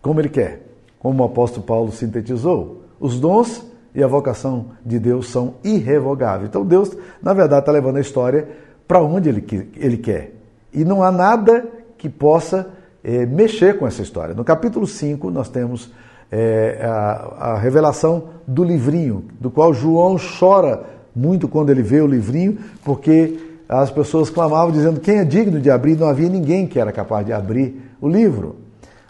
como 0.00 0.20
Ele 0.20 0.28
quer. 0.28 0.62
Como 0.98 1.22
o 1.22 1.26
apóstolo 1.26 1.64
Paulo 1.64 1.92
sintetizou, 1.92 2.82
os 2.98 3.20
dons 3.20 3.69
e 3.94 4.02
a 4.02 4.06
vocação 4.06 4.66
de 4.84 4.98
Deus 4.98 5.30
são 5.30 5.54
irrevogáveis. 5.64 6.48
Então 6.48 6.64
Deus, 6.64 6.96
na 7.22 7.32
verdade, 7.32 7.62
está 7.62 7.72
levando 7.72 7.96
a 7.96 8.00
história 8.00 8.48
para 8.86 9.02
onde 9.02 9.28
ele, 9.28 9.70
ele 9.76 9.96
quer. 9.96 10.32
E 10.72 10.84
não 10.84 11.02
há 11.02 11.10
nada 11.10 11.66
que 11.98 12.08
possa 12.08 12.70
é, 13.02 13.26
mexer 13.26 13.78
com 13.78 13.86
essa 13.86 14.02
história. 14.02 14.34
No 14.34 14.44
capítulo 14.44 14.86
5, 14.86 15.30
nós 15.30 15.48
temos 15.48 15.92
é, 16.30 16.80
a, 16.82 17.52
a, 17.52 17.58
revelação 17.58 18.24
do 18.46 18.62
livrinho, 18.62 19.24
do 19.40 19.50
qual 19.50 19.74
João 19.74 20.16
chora 20.38 20.84
muito 21.14 21.48
quando 21.48 21.70
ele 21.70 21.82
vê 21.82 22.00
o 22.00 22.06
livrinho, 22.06 22.58
porque 22.84 23.38
as 23.68 23.90
pessoas 23.90 24.30
clamavam 24.30 24.72
dizendo 24.72 25.00
quem 25.00 25.18
é 25.18 25.24
digno 25.24 25.60
de 25.60 25.70
abrir, 25.70 25.96
não 25.96 26.08
havia 26.08 26.28
ninguém 26.28 26.66
que 26.66 26.78
era 26.78 26.92
capaz 26.92 27.26
de 27.26 27.32
abrir 27.32 27.80
o 28.00 28.08
livro. 28.08 28.56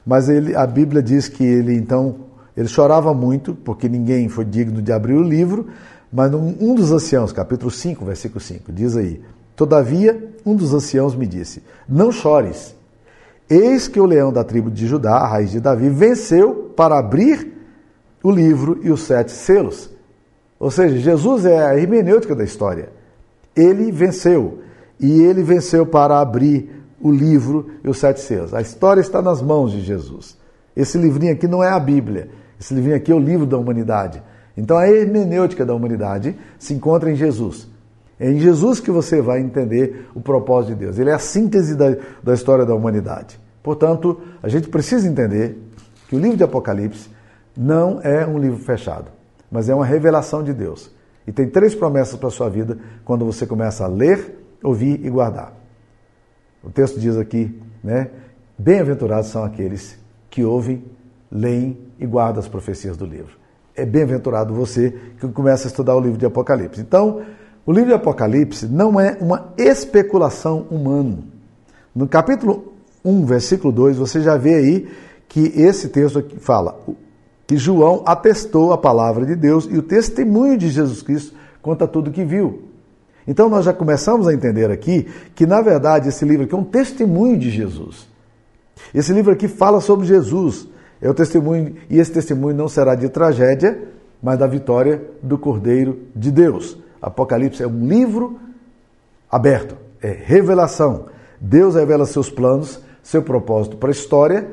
Mas 0.05 0.29
ele, 0.29 0.55
a 0.57 0.67
Bíblia 0.67 1.03
diz 1.03 1.29
que 1.29 1.45
ele 1.45 1.75
então 1.75 2.30
ele 2.61 2.69
chorava 2.69 3.15
muito, 3.15 3.55
porque 3.55 3.89
ninguém 3.89 4.29
foi 4.29 4.45
digno 4.45 4.83
de 4.83 4.93
abrir 4.93 5.15
o 5.15 5.23
livro, 5.23 5.69
mas 6.13 6.31
um 6.35 6.75
dos 6.75 6.93
anciãos, 6.93 7.33
capítulo 7.33 7.71
5, 7.71 8.05
versículo 8.05 8.39
5, 8.39 8.71
diz 8.71 8.99
aí: 8.99 9.23
Todavia, 9.57 10.31
um 10.45 10.55
dos 10.55 10.75
anciãos 10.75 11.15
me 11.15 11.27
disse: 11.27 11.63
Não 11.89 12.13
chores. 12.13 12.75
Eis 13.49 13.89
que 13.89 13.99
o 13.99 14.05
leão 14.05 14.31
da 14.31 14.45
tribo 14.45 14.71
de 14.71 14.87
Judá, 14.87 15.13
a 15.17 15.27
raiz 15.27 15.51
de 15.51 15.59
Davi, 15.59 15.89
venceu 15.89 16.71
para 16.77 16.99
abrir 16.99 17.51
o 18.23 18.31
livro 18.31 18.79
e 18.83 18.91
os 18.91 19.05
sete 19.05 19.33
selos. 19.33 19.89
Ou 20.59 20.71
seja, 20.71 20.99
Jesus 20.99 21.47
é 21.47 21.65
a 21.65 21.79
hermenêutica 21.79 22.37
da 22.37 22.45
história. 22.45 22.91
Ele 23.57 23.91
venceu. 23.91 24.59
E 25.01 25.23
ele 25.23 25.43
venceu 25.43 25.87
para 25.87 26.21
abrir 26.21 26.71
o 27.01 27.11
livro 27.11 27.71
e 27.83 27.89
os 27.89 27.97
sete 27.97 28.21
selos. 28.21 28.53
A 28.53 28.61
história 28.61 29.01
está 29.01 29.23
nas 29.23 29.41
mãos 29.41 29.73
de 29.73 29.81
Jesus. 29.81 30.37
Esse 30.77 30.99
livrinho 30.99 31.33
aqui 31.33 31.49
não 31.49 31.63
é 31.63 31.71
a 31.71 31.81
Bíblia. 31.81 32.29
Esse 32.61 32.75
livrinho 32.75 32.97
aqui 32.97 33.11
é 33.11 33.15
o 33.15 33.19
livro 33.19 33.47
da 33.47 33.57
humanidade. 33.57 34.23
Então 34.55 34.77
a 34.77 34.87
hermenêutica 34.87 35.65
da 35.65 35.75
humanidade 35.75 36.37
se 36.59 36.75
encontra 36.75 37.11
em 37.11 37.17
Jesus. 37.17 37.67
É 38.19 38.31
em 38.31 38.39
Jesus 38.39 38.81
que 38.81 38.91
você 38.91 39.23
vai 39.23 39.41
entender 39.41 40.07
o 40.15 40.21
propósito 40.21 40.75
de 40.75 40.85
Deus. 40.85 40.99
Ele 40.99 41.09
é 41.09 41.15
a 41.15 41.19
síntese 41.19 41.75
da, 41.75 41.97
da 42.23 42.35
história 42.35 42.67
da 42.67 42.75
humanidade. 42.75 43.41
Portanto, 43.63 44.21
a 44.43 44.49
gente 44.49 44.69
precisa 44.69 45.09
entender 45.09 45.57
que 46.07 46.15
o 46.15 46.19
livro 46.19 46.37
de 46.37 46.45
Apocalipse 46.45 47.09
não 47.57 48.01
é 48.03 48.27
um 48.27 48.39
livro 48.39 48.59
fechado, 48.59 49.11
mas 49.51 49.71
é 49.71 49.75
uma 49.75 49.87
revelação 49.87 50.43
de 50.43 50.53
Deus. 50.53 50.91
E 51.27 51.33
tem 51.33 51.49
três 51.49 51.75
promessas 51.75 52.17
para 52.17 52.29
a 52.29 52.33
sua 52.33 52.51
vida 52.51 52.77
quando 53.05 53.25
você 53.25 53.47
começa 53.47 53.85
a 53.85 53.89
ler, 53.89 54.39
ouvir 54.63 55.01
e 55.05 55.09
guardar. 55.09 55.55
O 56.63 56.71
texto 56.71 57.01
diz 57.01 57.17
aqui, 57.17 57.59
né? 57.83 58.11
Bem-aventurados 58.59 59.31
são 59.31 59.43
aqueles 59.43 59.99
que 60.29 60.45
ouvem, 60.45 60.85
leem 61.31 61.79
e 62.01 62.07
guardam 62.07 62.41
as 62.41 62.49
profecias 62.49 62.97
do 62.97 63.05
livro. 63.05 63.39
É 63.77 63.85
bem-aventurado 63.85 64.55
você 64.55 64.95
que 65.21 65.29
começa 65.29 65.67
a 65.67 65.71
estudar 65.71 65.95
o 65.95 66.01
livro 66.01 66.19
de 66.19 66.27
Apocalipse. 66.27 66.81
Então, 66.81 67.23
o 67.65 67.73
livro 67.73 67.89
de 67.89 67.95
Apocalipse 67.95 68.67
não 68.67 68.99
é 68.99 69.17
uma 69.21 69.53
especulação 69.57 70.67
humana. 70.71 71.19
No 71.95 72.09
capítulo 72.09 72.73
1, 73.05 73.25
versículo 73.25 73.73
2, 73.73 73.97
você 73.97 74.21
já 74.21 74.37
vê 74.37 74.55
aí 74.55 74.89
que 75.29 75.53
esse 75.55 75.89
texto 75.89 76.19
aqui 76.19 76.39
fala 76.39 76.79
que 77.47 77.57
João 77.57 78.03
atestou 78.07 78.73
a 78.73 78.79
palavra 78.79 79.27
de 79.27 79.35
Deus 79.35 79.69
e 79.71 79.77
o 79.77 79.83
testemunho 79.83 80.57
de 80.57 80.69
Jesus 80.69 81.03
Cristo 81.03 81.35
conta 81.61 81.87
tudo 81.87 82.11
que 82.11 82.25
viu. 82.25 82.63
Então 83.27 83.49
nós 83.49 83.65
já 83.65 83.73
começamos 83.73 84.27
a 84.27 84.35
entender 84.35 84.71
aqui 84.71 85.07
que, 85.35 85.47
na 85.47 85.61
verdade, 85.61 86.09
esse 86.09 86.25
livro 86.25 86.45
aqui 86.45 86.55
é 86.55 86.59
um 86.59 86.65
testemunho 86.65 87.39
de 87.39 87.51
Jesus. 87.51 88.09
Esse 88.95 89.13
livro 89.13 89.33
aqui 89.33 89.47
fala 89.47 89.81
sobre 89.81 90.07
Jesus. 90.07 90.69
É 91.01 91.09
o 91.09 91.15
testemunho, 91.15 91.77
e 91.89 91.99
esse 91.99 92.13
testemunho 92.13 92.57
não 92.57 92.69
será 92.69 92.95
de 92.95 93.09
tragédia, 93.09 93.89
mas 94.23 94.39
da 94.39 94.47
vitória 94.47 95.03
do 95.23 95.39
Cordeiro 95.39 96.01
de 96.15 96.31
Deus. 96.31 96.77
Apocalipse 97.01 97.63
é 97.63 97.67
um 97.67 97.87
livro 97.87 98.39
aberto, 99.31 99.77
é 100.03 100.11
revelação. 100.11 101.07
Deus 101.41 101.75
revela 101.75 102.05
seus 102.05 102.29
planos, 102.29 102.81
seu 103.03 103.23
propósito 103.23 103.77
para 103.77 103.89
a 103.89 103.93
história 103.93 104.47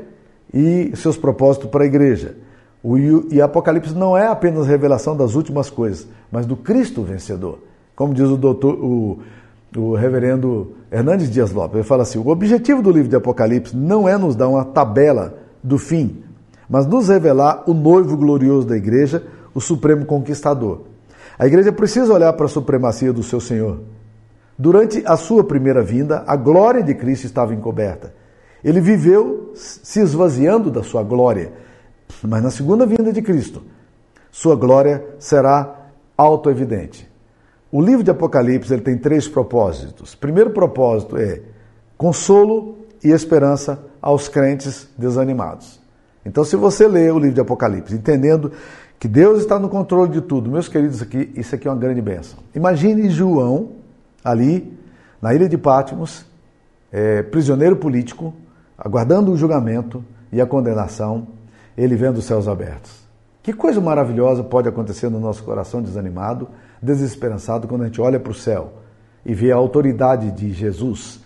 e 0.54 0.92
seus 0.96 1.18
propósitos 1.18 1.70
para 1.70 1.84
a 1.84 1.88
igreja. 1.88 2.36
O, 2.82 2.98
e 2.98 3.42
Apocalipse 3.42 3.94
não 3.94 4.18
é 4.18 4.28
apenas 4.28 4.68
revelação 4.68 5.18
das 5.18 5.36
últimas 5.36 5.70
coisas, 5.70 6.08
mas 6.32 6.46
do 6.46 6.56
Cristo 6.56 7.04
vencedor. 7.04 7.60
Como 7.96 8.14
diz 8.14 8.28
o 8.30 8.38
doutor, 8.38 8.76
o, 8.76 9.20
o 9.76 9.96
reverendo 9.96 10.76
Hernandes 10.90 11.30
Dias 11.30 11.52
Lopes, 11.52 11.76
ele 11.76 11.84
fala 11.84 12.04
assim: 12.04 12.20
o 12.20 12.28
objetivo 12.28 12.82
do 12.82 12.92
livro 12.92 13.10
de 13.10 13.16
Apocalipse 13.16 13.76
não 13.76 14.08
é 14.08 14.18
nos 14.18 14.36
dar 14.36 14.48
uma 14.48 14.64
tabela 14.64 15.38
do 15.62 15.78
fim, 15.78 16.24
mas 16.70 16.86
nos 16.86 17.10
revelar 17.10 17.64
o 17.68 17.74
noivo 17.74 18.18
glorioso 18.18 18.68
da 18.68 18.76
igreja, 18.76 19.26
o 19.54 19.62
supremo 19.62 20.06
conquistador. 20.06 20.82
A 21.38 21.46
igreja 21.46 21.72
precisa 21.72 22.14
olhar 22.14 22.34
para 22.34 22.46
a 22.46 22.50
supremacia 22.50 23.14
do 23.14 23.24
seu 23.24 23.40
Senhor. 23.40 23.80
Durante 24.58 25.04
a 25.06 25.16
sua 25.16 25.44
primeira 25.44 25.84
vinda, 25.84 26.24
a 26.26 26.36
glória 26.36 26.82
de 26.82 26.96
Cristo 26.96 27.26
estava 27.26 27.54
encoberta. 27.54 28.14
Ele 28.64 28.82
viveu 28.82 29.52
se 29.54 30.00
esvaziando 30.00 30.72
da 30.72 30.82
sua 30.82 31.04
glória. 31.04 31.54
Mas 32.24 32.42
na 32.42 32.50
segunda 32.50 32.86
vinda 32.86 33.14
de 33.14 33.22
Cristo, 33.22 33.62
sua 34.32 34.56
glória 34.56 35.06
será 35.20 35.90
autoevidente. 36.18 37.08
O 37.72 37.82
livro 37.82 38.04
de 38.04 38.10
Apocalipse 38.10 38.74
ele 38.74 38.82
tem 38.82 38.98
três 38.98 39.28
propósitos. 39.28 40.14
O 40.14 40.18
primeiro 40.18 40.50
propósito 40.50 41.18
é 41.18 41.42
consolo 41.98 42.78
e 43.04 43.12
esperança 43.12 43.80
aos 44.02 44.28
crentes 44.28 44.88
desanimados. 44.98 45.80
Então, 46.28 46.44
se 46.44 46.56
você 46.56 46.88
lê 46.88 47.10
o 47.10 47.18
livro 47.18 47.36
de 47.36 47.42
Apocalipse 47.42 47.96
entendendo 47.96 48.52
que 49.00 49.08
Deus 49.08 49.40
está 49.40 49.60
no 49.60 49.70
controle 49.70 50.12
de 50.12 50.22
tudo. 50.22 50.50
Meus 50.50 50.68
queridos, 50.68 51.02
aqui, 51.02 51.32
isso 51.36 51.54
aqui 51.54 51.68
é 51.68 51.72
uma 51.72 51.80
grande 51.80 52.02
bênção. 52.02 52.40
Imagine 52.54 53.10
João 53.10 53.74
ali 54.24 54.78
na 55.22 55.34
ilha 55.34 55.48
de 55.48 55.58
Patmos, 55.58 56.26
é, 56.92 57.22
prisioneiro 57.24 57.76
político, 57.76 58.34
aguardando 58.78 59.32
o 59.32 59.38
julgamento 59.38 60.04
e 60.32 60.42
a 60.42 60.46
condenação, 60.46 61.28
ele 61.78 61.96
vendo 61.96 62.18
os 62.18 62.26
céus 62.26 62.48
abertos. 62.48 63.08
Que 63.42 63.54
coisa 63.54 63.80
maravilhosa 63.80 64.44
pode 64.44 64.68
acontecer 64.68 65.10
no 65.10 65.20
nosso 65.20 65.44
coração 65.44 65.82
desanimado, 65.82 66.50
desesperançado, 66.82 67.68
quando 67.68 67.84
a 67.84 67.86
gente 67.86 68.02
olha 68.02 68.20
para 68.20 68.32
o 68.32 68.36
céu 68.36 68.74
e 69.26 69.34
vê 69.34 69.52
a 69.52 69.56
autoridade 69.56 70.32
de 70.32 70.52
Jesus, 70.52 71.22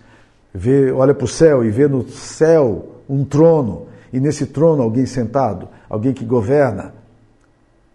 vê, 0.53 0.91
olha 0.91 1.13
para 1.13 1.25
o 1.25 1.27
céu 1.27 1.65
e 1.65 1.69
vê 1.69 1.87
no 1.87 2.07
céu 2.07 3.01
um 3.09 3.25
trono, 3.25 3.87
e 4.11 4.19
nesse 4.19 4.47
trono 4.47 4.81
alguém 4.81 5.05
sentado, 5.05 5.67
alguém 5.89 6.13
que 6.13 6.25
governa, 6.25 6.93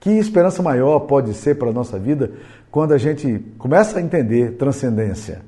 que 0.01 0.11
esperança 0.11 0.63
maior 0.63 1.01
pode 1.01 1.35
ser 1.35 1.57
para 1.57 1.71
a 1.71 1.73
nossa 1.73 1.99
vida 1.99 2.31
quando 2.71 2.93
a 2.93 2.99
gente 2.99 3.39
começa 3.59 3.99
a 3.99 4.03
entender 4.03 4.53
transcendência? 4.53 5.43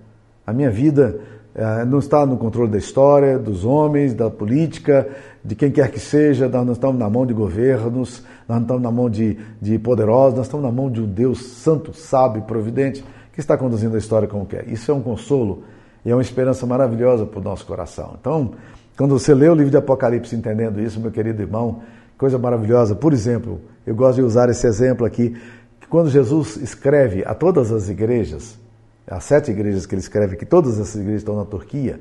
A 0.47 0.53
minha 0.53 0.71
vida 0.71 1.21
eh, 1.55 1.85
não 1.85 1.99
está 1.99 2.25
no 2.25 2.37
controle 2.37 2.71
da 2.71 2.79
história, 2.79 3.39
dos 3.39 3.65
homens, 3.65 4.15
da 4.15 4.31
política, 4.31 5.09
de 5.45 5.55
quem 5.55 5.71
quer 5.71 5.91
que 5.91 6.01
seja, 6.01 6.49
nós 6.49 6.65
não 6.65 6.73
estamos 6.73 6.99
na 6.99 7.09
mão 7.09 7.27
de 7.27 7.35
governos, 7.35 8.23
nós 8.49 8.59
não 8.59 8.63
estamos 8.63 8.83
na 8.83 8.91
mão 8.91 9.11
de, 9.11 9.39
de 9.61 9.79
poderosos, 9.79 10.37
nós 10.37 10.47
estamos 10.47 10.65
na 10.65 10.73
mão 10.73 10.91
de 10.91 11.01
um 11.01 11.07
Deus 11.07 11.43
santo, 11.43 11.93
sábio, 11.93 12.43
providente, 12.43 13.05
que 13.33 13.41
está 13.41 13.57
conduzindo 13.57 13.95
a 13.95 13.99
história 13.99 14.27
como 14.27 14.47
quer. 14.47 14.69
Isso 14.69 14.91
é 14.91 14.95
um 14.95 15.01
consolo 15.01 15.65
e 16.05 16.11
é 16.11 16.15
uma 16.15 16.23
esperança 16.23 16.67
maravilhosa 16.67 17.27
para 17.27 17.41
o 17.41 17.43
nosso 17.43 17.67
coração. 17.67 18.17
Então, 18.21 18.53
quando 18.99 19.17
você 19.17 19.33
lê 19.33 19.49
o 19.49 19.55
livro 19.55 19.71
de 19.71 19.77
Apocalipse 19.77 20.35
entendendo 20.35 20.81
isso, 20.81 20.99
meu 20.99 21.13
querido 21.13 21.41
irmão, 21.41 21.83
coisa 22.19 22.37
maravilhosa. 22.37 22.97
Por 22.97 23.13
exemplo, 23.13 23.61
eu 23.87 23.95
gosto 23.95 24.17
de 24.17 24.23
usar 24.23 24.51
esse 24.51 24.67
exemplo 24.67 25.07
aqui, 25.07 25.41
que 25.81 25.87
quando 25.87 26.11
Jesus 26.11 26.57
escreve 26.57 27.23
a 27.25 27.33
todas 27.33 27.71
as 27.71 27.89
igrejas, 27.89 28.59
as 29.07 29.23
sete 29.23 29.53
igrejas 29.53 29.87
que 29.87 29.95
ele 29.95 30.01
escreve, 30.01 30.37
que 30.37 30.45
todas 30.45 30.81
essas 30.81 30.97
igrejas 30.97 31.21
estão 31.21 31.37
na 31.37 31.45
Turquia, 31.45 32.01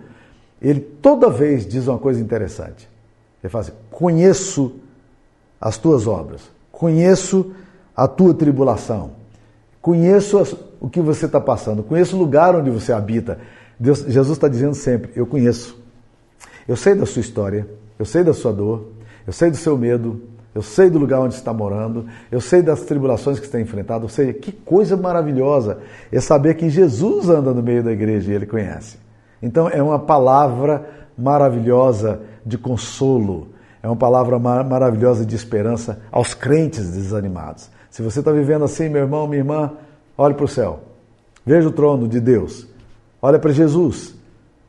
ele 0.59 0.79
toda 0.79 1.29
vez 1.29 1.67
diz 1.67 1.87
uma 1.87 1.99
coisa 1.99 2.19
interessante. 2.19 2.89
Ele 3.43 3.51
fala 3.51 3.65
assim: 3.65 3.73
conheço 3.91 4.77
as 5.61 5.77
tuas 5.77 6.07
obras, 6.07 6.49
conheço 6.71 7.53
a 7.95 8.07
tua 8.07 8.33
tribulação, 8.33 9.11
conheço 9.79 10.39
as, 10.39 10.55
o 10.81 10.89
que 10.89 10.99
você 10.99 11.27
está 11.27 11.39
passando, 11.39 11.83
conheço 11.83 12.15
o 12.15 12.19
lugar 12.19 12.55
onde 12.55 12.71
você 12.71 12.91
habita. 12.91 13.37
Deus, 13.79 13.99
Jesus 13.99 14.35
está 14.35 14.47
dizendo 14.47 14.73
sempre: 14.73 15.11
eu 15.15 15.27
conheço. 15.27 15.85
Eu 16.67 16.75
sei 16.75 16.95
da 16.95 17.05
sua 17.05 17.21
história, 17.21 17.67
eu 17.97 18.05
sei 18.05 18.23
da 18.23 18.33
sua 18.33 18.51
dor, 18.51 18.87
eu 19.25 19.33
sei 19.33 19.49
do 19.49 19.57
seu 19.57 19.77
medo, 19.77 20.21
eu 20.53 20.61
sei 20.61 20.89
do 20.89 20.99
lugar 20.99 21.21
onde 21.21 21.35
está 21.35 21.53
morando, 21.53 22.05
eu 22.31 22.41
sei 22.41 22.61
das 22.61 22.81
tribulações 22.81 23.39
que 23.39 23.45
está 23.45 23.59
enfrentado, 23.59 24.03
ou 24.03 24.09
seja, 24.09 24.33
que 24.33 24.51
coisa 24.51 24.97
maravilhosa 24.97 25.79
é 26.11 26.19
saber 26.19 26.55
que 26.55 26.69
Jesus 26.69 27.29
anda 27.29 27.53
no 27.53 27.61
meio 27.61 27.83
da 27.83 27.91
igreja 27.91 28.31
e 28.31 28.35
ele 28.35 28.45
conhece. 28.45 28.97
Então 29.41 29.69
é 29.69 29.81
uma 29.81 29.99
palavra 29.99 30.85
maravilhosa 31.17 32.21
de 32.45 32.57
consolo, 32.57 33.49
é 33.81 33.87
uma 33.87 33.95
palavra 33.95 34.39
mar 34.39 34.63
maravilhosa 34.63 35.25
de 35.25 35.35
esperança 35.35 36.01
aos 36.11 36.33
crentes 36.33 36.89
desanimados. 36.91 37.69
Se 37.89 38.01
você 38.01 38.19
está 38.19 38.31
vivendo 38.31 38.65
assim, 38.65 38.89
meu 38.89 39.01
irmão, 39.01 39.27
minha 39.27 39.41
irmã, 39.41 39.71
Olhe 40.17 40.33
para 40.33 40.45
o 40.45 40.47
céu. 40.47 40.79
Veja 41.45 41.67
o 41.67 41.71
trono 41.71 42.07
de 42.07 42.19
Deus. 42.19 42.67
Olha 43.21 43.37
para 43.37 43.51
Jesus. 43.51 44.15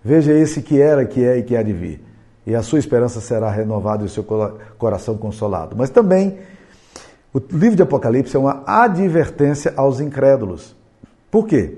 Veja 0.09 0.33
esse 0.33 0.63
que 0.63 0.81
era, 0.81 1.05
que 1.05 1.23
é 1.23 1.37
e 1.37 1.43
que 1.43 1.55
há 1.55 1.63
de 1.63 1.75
vir. 1.75 2.01
E 2.47 2.55
a 2.55 2.63
sua 2.63 2.79
esperança 2.79 3.21
será 3.21 3.51
renovada 3.51 4.05
e 4.05 4.07
o 4.07 4.09
seu 4.09 4.25
coração 4.79 5.19
consolado. 5.19 5.77
Mas 5.77 5.91
também, 5.91 6.39
o 7.31 7.39
livro 7.51 7.77
de 7.77 7.83
Apocalipse 7.83 8.35
é 8.35 8.39
uma 8.39 8.63
advertência 8.67 9.75
aos 9.77 10.01
incrédulos. 10.01 10.75
Por 11.31 11.47
quê? 11.47 11.77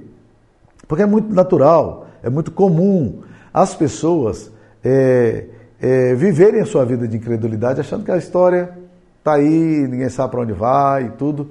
Porque 0.86 1.02
é 1.02 1.06
muito 1.06 1.34
natural, 1.34 2.06
é 2.22 2.30
muito 2.30 2.52
comum 2.52 3.20
as 3.52 3.74
pessoas 3.74 4.48
é, 4.84 5.46
é, 5.82 6.14
viverem 6.14 6.60
a 6.60 6.66
sua 6.66 6.84
vida 6.84 7.08
de 7.08 7.16
incredulidade 7.16 7.80
achando 7.80 8.04
que 8.04 8.12
a 8.12 8.16
história 8.16 8.78
está 9.18 9.32
aí, 9.34 9.88
ninguém 9.88 10.08
sabe 10.08 10.30
para 10.30 10.42
onde 10.42 10.52
vai 10.52 11.06
e 11.06 11.10
tudo. 11.10 11.50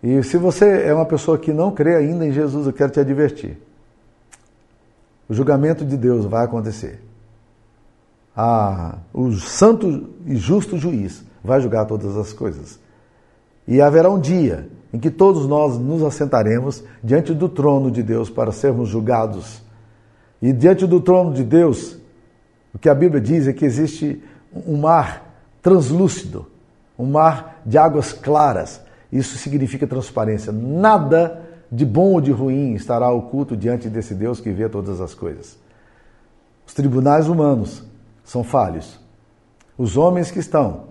E 0.00 0.22
se 0.22 0.36
você 0.36 0.84
é 0.84 0.94
uma 0.94 1.06
pessoa 1.06 1.36
que 1.36 1.52
não 1.52 1.72
crê 1.72 1.96
ainda 1.96 2.24
em 2.24 2.30
Jesus, 2.30 2.68
eu 2.68 2.72
quero 2.72 2.92
te 2.92 3.00
advertir. 3.00 3.58
O 5.28 5.34
julgamento 5.34 5.84
de 5.84 5.96
Deus 5.96 6.26
vai 6.26 6.44
acontecer. 6.44 7.02
Ah, 8.36 8.98
o 9.12 9.32
santo 9.32 10.10
e 10.26 10.36
justo 10.36 10.76
juiz 10.76 11.24
vai 11.42 11.60
julgar 11.60 11.86
todas 11.86 12.16
as 12.16 12.32
coisas. 12.32 12.78
E 13.66 13.80
haverá 13.80 14.10
um 14.10 14.20
dia 14.20 14.68
em 14.92 14.98
que 14.98 15.10
todos 15.10 15.46
nós 15.46 15.78
nos 15.78 16.02
assentaremos 16.02 16.84
diante 17.02 17.32
do 17.32 17.48
trono 17.48 17.90
de 17.90 18.02
Deus 18.02 18.28
para 18.28 18.52
sermos 18.52 18.88
julgados. 18.88 19.62
E 20.42 20.52
diante 20.52 20.86
do 20.86 21.00
trono 21.00 21.32
de 21.32 21.42
Deus, 21.42 21.96
o 22.74 22.78
que 22.78 22.88
a 22.88 22.94
Bíblia 22.94 23.20
diz 23.20 23.46
é 23.46 23.52
que 23.52 23.64
existe 23.64 24.22
um 24.66 24.76
mar 24.76 25.34
translúcido, 25.62 26.46
um 26.98 27.06
mar 27.06 27.60
de 27.64 27.78
águas 27.78 28.12
claras. 28.12 28.80
Isso 29.10 29.38
significa 29.38 29.86
transparência. 29.86 30.52
Nada 30.52 31.40
de 31.70 31.84
bom 31.84 32.12
ou 32.12 32.20
de 32.20 32.30
ruim 32.30 32.74
estará 32.74 33.10
oculto 33.10 33.56
diante 33.56 33.88
desse 33.88 34.14
Deus 34.14 34.40
que 34.40 34.50
vê 34.50 34.68
todas 34.68 35.00
as 35.00 35.14
coisas. 35.14 35.58
Os 36.66 36.74
tribunais 36.74 37.28
humanos 37.28 37.82
são 38.24 38.42
falhos. 38.42 38.98
Os 39.76 39.96
homens 39.96 40.30
que 40.30 40.38
estão 40.38 40.84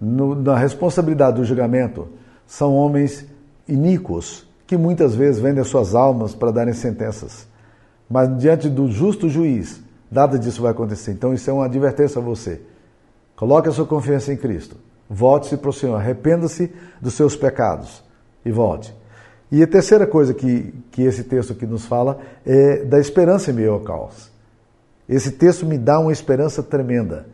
no, 0.00 0.34
na 0.34 0.56
responsabilidade 0.56 1.36
do 1.36 1.44
julgamento 1.44 2.08
são 2.46 2.74
homens 2.74 3.26
iníquos 3.68 4.46
que 4.66 4.76
muitas 4.76 5.14
vezes 5.14 5.40
vendem 5.40 5.62
suas 5.64 5.94
almas 5.94 6.34
para 6.34 6.50
darem 6.50 6.72
sentenças. 6.72 7.46
Mas 8.08 8.38
diante 8.38 8.68
do 8.68 8.90
justo 8.90 9.28
juiz, 9.28 9.82
nada 10.10 10.38
disso 10.38 10.62
vai 10.62 10.70
acontecer. 10.70 11.12
Então 11.12 11.34
isso 11.34 11.48
é 11.50 11.52
uma 11.52 11.66
advertência 11.66 12.18
a 12.20 12.24
você. 12.24 12.60
Coloque 13.36 13.68
a 13.68 13.72
sua 13.72 13.86
confiança 13.86 14.32
em 14.32 14.36
Cristo. 14.36 14.76
Volte-se 15.08 15.56
para 15.56 15.70
o 15.70 15.72
Senhor. 15.72 15.96
Arrependa-se 15.96 16.72
dos 17.00 17.14
seus 17.14 17.36
pecados 17.36 18.02
e 18.44 18.50
volte. 18.50 18.94
E 19.52 19.62
a 19.62 19.66
terceira 19.66 20.06
coisa 20.06 20.32
que, 20.32 20.72
que 20.90 21.02
esse 21.02 21.24
texto 21.24 21.52
aqui 21.52 21.66
nos 21.66 21.84
fala 21.84 22.18
é 22.46 22.86
da 22.86 22.98
esperança 22.98 23.50
em 23.50 23.54
meio 23.54 23.74
ao 23.74 23.80
caos. 23.80 24.30
Esse 25.06 25.32
texto 25.32 25.66
me 25.66 25.76
dá 25.76 26.00
uma 26.00 26.10
esperança 26.10 26.62
tremenda. 26.62 27.26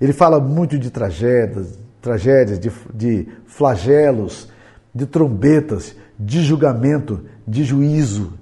Ele 0.00 0.14
fala 0.14 0.40
muito 0.40 0.78
de 0.78 0.90
tragédias, 0.90 1.78
tragédias, 2.00 2.58
de, 2.58 2.72
de 2.94 3.28
flagelos, 3.44 4.48
de 4.94 5.04
trombetas, 5.04 5.94
de 6.18 6.40
julgamento, 6.42 7.20
de 7.46 7.62
juízo. 7.64 8.32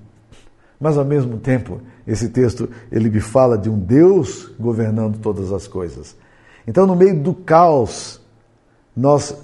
Mas 0.79 0.97
ao 0.97 1.05
mesmo 1.05 1.39
tempo, 1.39 1.81
esse 2.07 2.29
texto 2.29 2.71
ele 2.93 3.11
me 3.11 3.21
fala 3.21 3.59
de 3.59 3.69
um 3.69 3.77
Deus 3.77 4.53
governando 4.57 5.19
todas 5.19 5.53
as 5.53 5.67
coisas. 5.67 6.15
Então, 6.65 6.87
no 6.87 6.95
meio 6.95 7.21
do 7.21 7.35
caos, 7.35 8.21
nós 8.97 9.37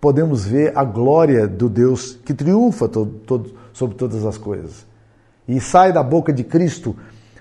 podemos 0.00 0.46
ver 0.46 0.76
a 0.76 0.84
glória 0.84 1.46
do 1.46 1.68
Deus 1.68 2.18
que 2.24 2.32
triunfa 2.32 2.88
todo, 2.88 3.10
todo, 3.26 3.50
sobre 3.72 3.96
todas 3.96 4.24
as 4.24 4.38
coisas. 4.38 4.86
E 5.46 5.60
sai 5.60 5.92
da 5.92 6.02
boca 6.02 6.32
de 6.32 6.44
Cristo 6.44 6.94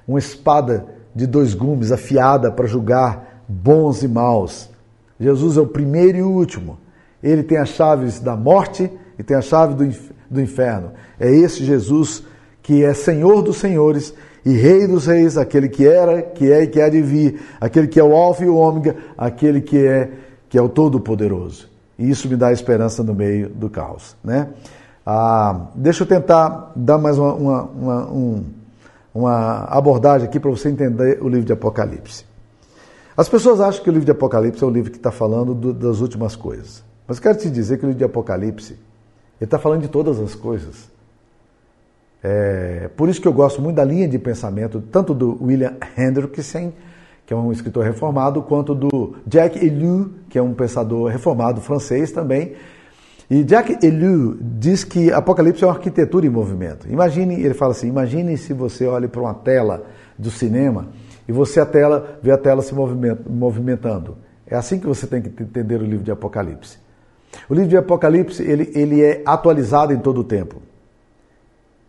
uma 0.07 0.19
espada 0.19 0.85
de 1.13 1.27
dois 1.27 1.53
gumes 1.53 1.91
afiada 1.91 2.51
para 2.51 2.67
julgar 2.67 3.43
bons 3.47 4.03
e 4.03 4.07
maus. 4.07 4.69
Jesus 5.19 5.57
é 5.57 5.61
o 5.61 5.67
primeiro 5.67 6.17
e 6.17 6.21
o 6.21 6.29
último. 6.29 6.77
Ele 7.21 7.43
tem 7.43 7.57
as 7.57 7.69
chaves 7.69 8.19
da 8.19 8.35
morte 8.35 8.89
e 9.17 9.23
tem 9.23 9.35
a 9.35 9.41
chave 9.41 9.73
do, 9.73 9.97
do 10.29 10.41
inferno. 10.41 10.91
É 11.19 11.29
esse 11.29 11.63
Jesus 11.63 12.23
que 12.61 12.83
é 12.83 12.93
Senhor 12.93 13.41
dos 13.41 13.57
senhores 13.57 14.13
e 14.45 14.51
Rei 14.51 14.87
dos 14.87 15.07
reis, 15.07 15.37
aquele 15.37 15.67
que 15.67 15.85
era, 15.85 16.21
que 16.21 16.49
é 16.51 16.63
e 16.63 16.67
que 16.67 16.79
há 16.79 16.87
de 16.87 17.01
vir, 17.01 17.41
aquele 17.59 17.87
que 17.87 17.99
é 17.99 18.03
o 18.03 18.15
Alfa 18.15 18.45
e 18.45 18.47
o 18.47 18.55
Ômega, 18.55 18.95
aquele 19.17 19.59
que 19.59 19.77
é 19.77 20.09
que 20.49 20.57
é 20.57 20.61
o 20.61 20.69
Todo-Poderoso. 20.69 21.76
E 21.97 22.09
isso 22.09 22.27
me 22.27 22.35
dá 22.35 22.51
esperança 22.51 23.03
no 23.03 23.13
meio 23.13 23.49
do 23.49 23.69
caos. 23.69 24.15
Né? 24.23 24.49
Ah, 25.05 25.67
deixa 25.73 26.03
eu 26.03 26.07
tentar 26.07 26.71
dar 26.75 26.97
mais 26.97 27.17
uma, 27.17 27.33
uma, 27.33 27.63
uma, 27.63 28.11
um, 28.11 28.45
uma 29.13 29.63
abordagem 29.65 30.27
aqui 30.27 30.39
para 30.39 30.51
você 30.51 30.69
entender 30.69 31.19
o 31.21 31.27
livro 31.27 31.45
de 31.45 31.53
Apocalipse. 31.53 32.25
As 33.15 33.27
pessoas 33.27 33.59
acham 33.59 33.83
que 33.83 33.89
o 33.89 33.93
livro 33.93 34.05
de 34.05 34.11
Apocalipse 34.11 34.63
é 34.63 34.67
um 34.67 34.69
livro 34.69 34.91
que 34.91 34.97
está 34.97 35.11
falando 35.11 35.55
do, 35.55 35.73
das 35.73 36.01
últimas 36.01 36.35
coisas. 36.35 36.83
Mas 37.07 37.19
quero 37.19 37.37
te 37.37 37.49
dizer 37.49 37.77
que 37.77 37.85
o 37.85 37.87
livro 37.87 37.97
de 37.97 38.03
Apocalipse 38.03 38.77
está 39.41 39.57
falando 39.57 39.81
de 39.81 39.87
todas 39.87 40.19
as 40.19 40.35
coisas. 40.35 40.89
É, 42.23 42.89
por 42.95 43.09
isso 43.09 43.21
que 43.21 43.27
eu 43.27 43.33
gosto 43.33 43.61
muito 43.61 43.77
da 43.77 43.83
linha 43.83 44.07
de 44.07 44.19
pensamento, 44.19 44.81
tanto 44.91 45.13
do 45.13 45.41
William 45.41 45.75
Hendrickson, 45.97 46.73
que 47.27 47.33
é 47.33 47.37
um 47.37 47.51
escritor 47.51 47.83
reformado, 47.83 48.41
quanto 48.41 48.73
do 48.73 49.15
Jack 49.27 49.63
Ellul, 49.63 50.11
que 50.29 50.39
é 50.39 50.41
um 50.41 50.53
pensador 50.53 51.11
reformado 51.11 51.59
francês 51.59 52.09
também. 52.09 52.53
E 53.29 53.43
Jack 53.43 53.85
Ellul 53.85 54.37
diz 54.39 54.85
que 54.85 55.11
Apocalipse 55.11 55.61
é 55.61 55.67
uma 55.67 55.73
arquitetura 55.73 56.25
em 56.25 56.29
movimento. 56.29 56.87
Imagine, 56.89 57.35
ele 57.43 57.53
fala 57.53 57.71
assim, 57.71 57.89
imagine 57.89 58.37
se 58.37 58.53
você 58.53 58.87
olha 58.87 59.09
para 59.09 59.19
uma 59.19 59.33
tela 59.33 59.83
do 60.17 60.31
cinema 60.31 60.87
e 61.27 61.33
você 61.33 61.59
a 61.59 61.65
tela 61.65 62.17
vê 62.23 62.31
a 62.31 62.37
tela 62.37 62.61
se 62.61 62.73
movimentando. 62.73 64.17
É 64.47 64.55
assim 64.55 64.79
que 64.79 64.87
você 64.87 65.05
tem 65.05 65.21
que 65.21 65.43
entender 65.43 65.81
o 65.81 65.85
livro 65.85 66.05
de 66.05 66.11
Apocalipse. 66.11 66.77
O 67.49 67.53
livro 67.53 67.69
de 67.69 67.75
Apocalipse 67.75 68.41
ele, 68.41 68.71
ele 68.73 69.03
é 69.03 69.21
atualizado 69.25 69.91
em 69.91 69.99
todo 69.99 70.21
o 70.21 70.23
tempo. 70.23 70.61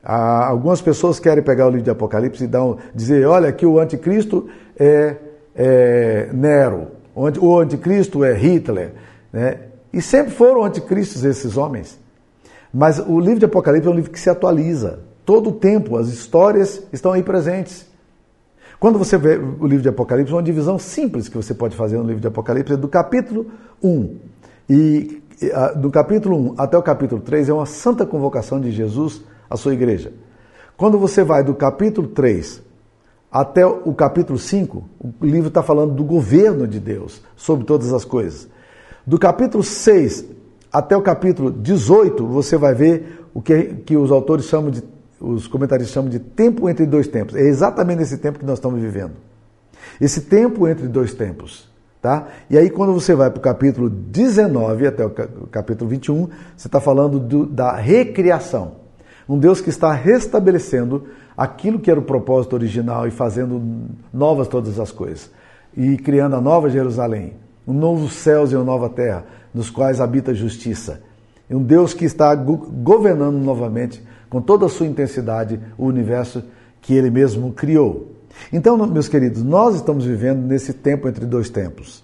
Algumas 0.02 0.80
pessoas 0.80 1.20
querem 1.20 1.44
pegar 1.44 1.66
o 1.66 1.70
livro 1.70 1.84
de 1.84 1.90
Apocalipse 1.90 2.42
e 2.44 2.56
um, 2.56 2.76
dizer, 2.92 3.24
olha, 3.24 3.52
que 3.52 3.64
o 3.64 3.78
anticristo 3.78 4.48
é, 4.76 5.16
é 5.58 6.30
Nero, 6.32 6.86
o 7.14 7.58
anticristo 7.58 8.22
é 8.22 8.32
Hitler. 8.32 8.92
Né? 9.32 9.58
E 9.92 10.00
sempre 10.00 10.32
foram 10.32 10.64
anticristos 10.64 11.24
esses 11.24 11.56
homens. 11.56 11.98
Mas 12.72 13.00
o 13.00 13.18
livro 13.18 13.40
de 13.40 13.46
Apocalipse 13.46 13.88
é 13.88 13.90
um 13.90 13.94
livro 13.94 14.12
que 14.12 14.20
se 14.20 14.30
atualiza. 14.30 15.00
Todo 15.24 15.50
o 15.50 15.52
tempo, 15.52 15.96
as 15.96 16.08
histórias 16.08 16.82
estão 16.92 17.12
aí 17.12 17.22
presentes. 17.22 17.86
Quando 18.78 18.98
você 18.98 19.18
vê 19.18 19.36
o 19.36 19.66
livro 19.66 19.82
de 19.82 19.88
Apocalipse, 19.88 20.32
uma 20.32 20.42
divisão 20.42 20.78
simples 20.78 21.28
que 21.28 21.36
você 21.36 21.52
pode 21.52 21.74
fazer 21.74 21.96
no 21.96 22.04
livro 22.04 22.20
de 22.20 22.28
Apocalipse 22.28 22.74
é 22.74 22.76
do 22.76 22.86
capítulo 22.86 23.46
1. 23.82 24.16
E 24.70 25.22
do 25.76 25.90
capítulo 25.90 26.52
1 26.52 26.54
até 26.58 26.78
o 26.78 26.82
capítulo 26.82 27.20
3 27.20 27.48
é 27.48 27.52
uma 27.52 27.66
santa 27.66 28.06
convocação 28.06 28.60
de 28.60 28.70
Jesus 28.70 29.22
à 29.50 29.56
sua 29.56 29.72
igreja. 29.74 30.12
Quando 30.76 30.98
você 30.98 31.24
vai 31.24 31.42
do 31.42 31.54
capítulo 31.54 32.06
3 32.08 32.62
até 33.40 33.64
o 33.64 33.94
capítulo 33.94 34.36
5, 34.36 34.84
o 34.98 35.24
livro 35.24 35.46
está 35.46 35.62
falando 35.62 35.94
do 35.94 36.02
governo 36.02 36.66
de 36.66 36.80
Deus 36.80 37.22
sobre 37.36 37.64
todas 37.64 37.92
as 37.92 38.04
coisas. 38.04 38.48
Do 39.06 39.16
capítulo 39.16 39.62
6 39.62 40.24
até 40.72 40.96
o 40.96 41.02
capítulo 41.02 41.48
18, 41.52 42.26
você 42.26 42.56
vai 42.56 42.74
ver 42.74 43.24
o 43.32 43.40
que, 43.40 43.62
que 43.86 43.96
os 43.96 44.10
autores 44.10 44.46
chamam 44.46 44.72
de, 44.72 44.82
os 45.20 45.46
comentaristas 45.46 45.94
chamam 45.94 46.10
de 46.10 46.18
tempo 46.18 46.68
entre 46.68 46.84
dois 46.84 47.06
tempos. 47.06 47.36
É 47.36 47.42
exatamente 47.42 48.02
esse 48.02 48.18
tempo 48.18 48.40
que 48.40 48.44
nós 48.44 48.58
estamos 48.58 48.80
vivendo. 48.80 49.12
Esse 50.00 50.22
tempo 50.22 50.66
entre 50.66 50.88
dois 50.88 51.14
tempos. 51.14 51.68
Tá? 52.02 52.26
E 52.50 52.58
aí, 52.58 52.68
quando 52.68 52.92
você 52.92 53.14
vai 53.14 53.30
para 53.30 53.38
o 53.38 53.42
capítulo 53.42 53.88
19 53.88 54.84
até 54.84 55.06
o 55.06 55.10
capítulo 55.48 55.88
21, 55.88 56.28
você 56.56 56.66
está 56.66 56.80
falando 56.80 57.20
do, 57.20 57.46
da 57.46 57.76
recriação. 57.76 58.72
Um 59.28 59.38
Deus 59.38 59.60
que 59.60 59.70
está 59.70 59.92
restabelecendo 59.92 61.06
aquilo 61.38 61.78
que 61.78 61.88
era 61.88 62.00
o 62.00 62.02
propósito 62.02 62.54
original 62.54 63.06
e 63.06 63.12
fazendo 63.12 63.62
novas 64.12 64.48
todas 64.48 64.80
as 64.80 64.90
coisas. 64.90 65.30
E 65.76 65.96
criando 65.96 66.34
a 66.34 66.40
nova 66.40 66.68
Jerusalém, 66.68 67.34
um 67.64 67.72
novo 67.72 68.08
céus 68.08 68.50
e 68.50 68.56
uma 68.56 68.64
nova 68.64 68.88
terra, 68.88 69.24
nos 69.54 69.70
quais 69.70 70.00
habita 70.00 70.32
a 70.32 70.34
justiça. 70.34 71.00
E 71.48 71.54
um 71.54 71.62
Deus 71.62 71.94
que 71.94 72.04
está 72.04 72.34
governando 72.34 73.36
novamente, 73.36 74.02
com 74.28 74.42
toda 74.42 74.66
a 74.66 74.68
sua 74.68 74.86
intensidade, 74.86 75.60
o 75.78 75.86
universo 75.86 76.42
que 76.80 76.92
ele 76.92 77.08
mesmo 77.08 77.52
criou. 77.52 78.16
Então, 78.52 78.76
meus 78.88 79.06
queridos, 79.08 79.40
nós 79.44 79.76
estamos 79.76 80.04
vivendo 80.04 80.44
nesse 80.44 80.72
tempo 80.72 81.08
entre 81.08 81.24
dois 81.24 81.48
tempos. 81.48 82.02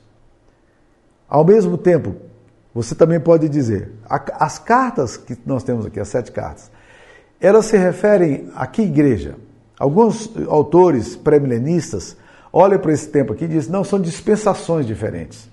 Ao 1.29 1.45
mesmo 1.45 1.77
tempo, 1.77 2.15
você 2.73 2.95
também 2.95 3.19
pode 3.19 3.49
dizer, 3.49 3.93
as 4.09 4.61
cartas 4.61 5.17
que 5.17 5.37
nós 5.45 5.65
temos 5.65 5.87
aqui, 5.87 5.99
as 5.99 6.09
sete 6.09 6.31
cartas, 6.31 6.71
elas 7.41 7.67
se 7.67 7.77
referem 7.77 8.49
a 8.55 8.67
que 8.67 8.83
igreja? 8.83 9.37
Alguns 9.79 10.31
autores 10.49 11.17
pré-milenistas 11.17 12.17
olham 12.53 12.79
para 12.79 12.93
esse 12.93 13.09
tempo 13.09 13.33
aqui 13.33 13.45
e 13.45 13.49
dizem, 13.49 13.73
não, 13.73 13.83
são 13.83 14.01
dispensações 14.01 14.87
diferentes. 14.87 15.49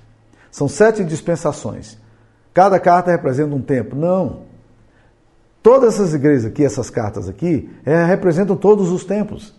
São 0.52 0.67
sete 0.67 1.04
dispensações. 1.04 1.98
Cada 2.54 2.80
carta 2.80 3.12
representa 3.12 3.56
um 3.56 3.62
tempo. 3.62 3.96
Não. 3.96 4.41
Todas 5.63 5.96
essas 5.96 6.13
igrejas 6.13 6.46
aqui, 6.46 6.63
essas 6.63 6.89
cartas 6.89 7.30
aqui, 7.30 7.70
é, 7.86 8.04
representam 8.04 8.56
todos 8.56 8.91
os 8.91 9.06
tempos. 9.06 9.54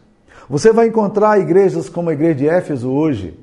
Você 0.48 0.72
vai 0.72 0.88
encontrar 0.88 1.40
igrejas 1.40 1.88
como 1.88 2.10
a 2.10 2.12
igreja 2.12 2.34
de 2.34 2.48
Éfeso 2.48 2.90
hoje, 2.90 3.38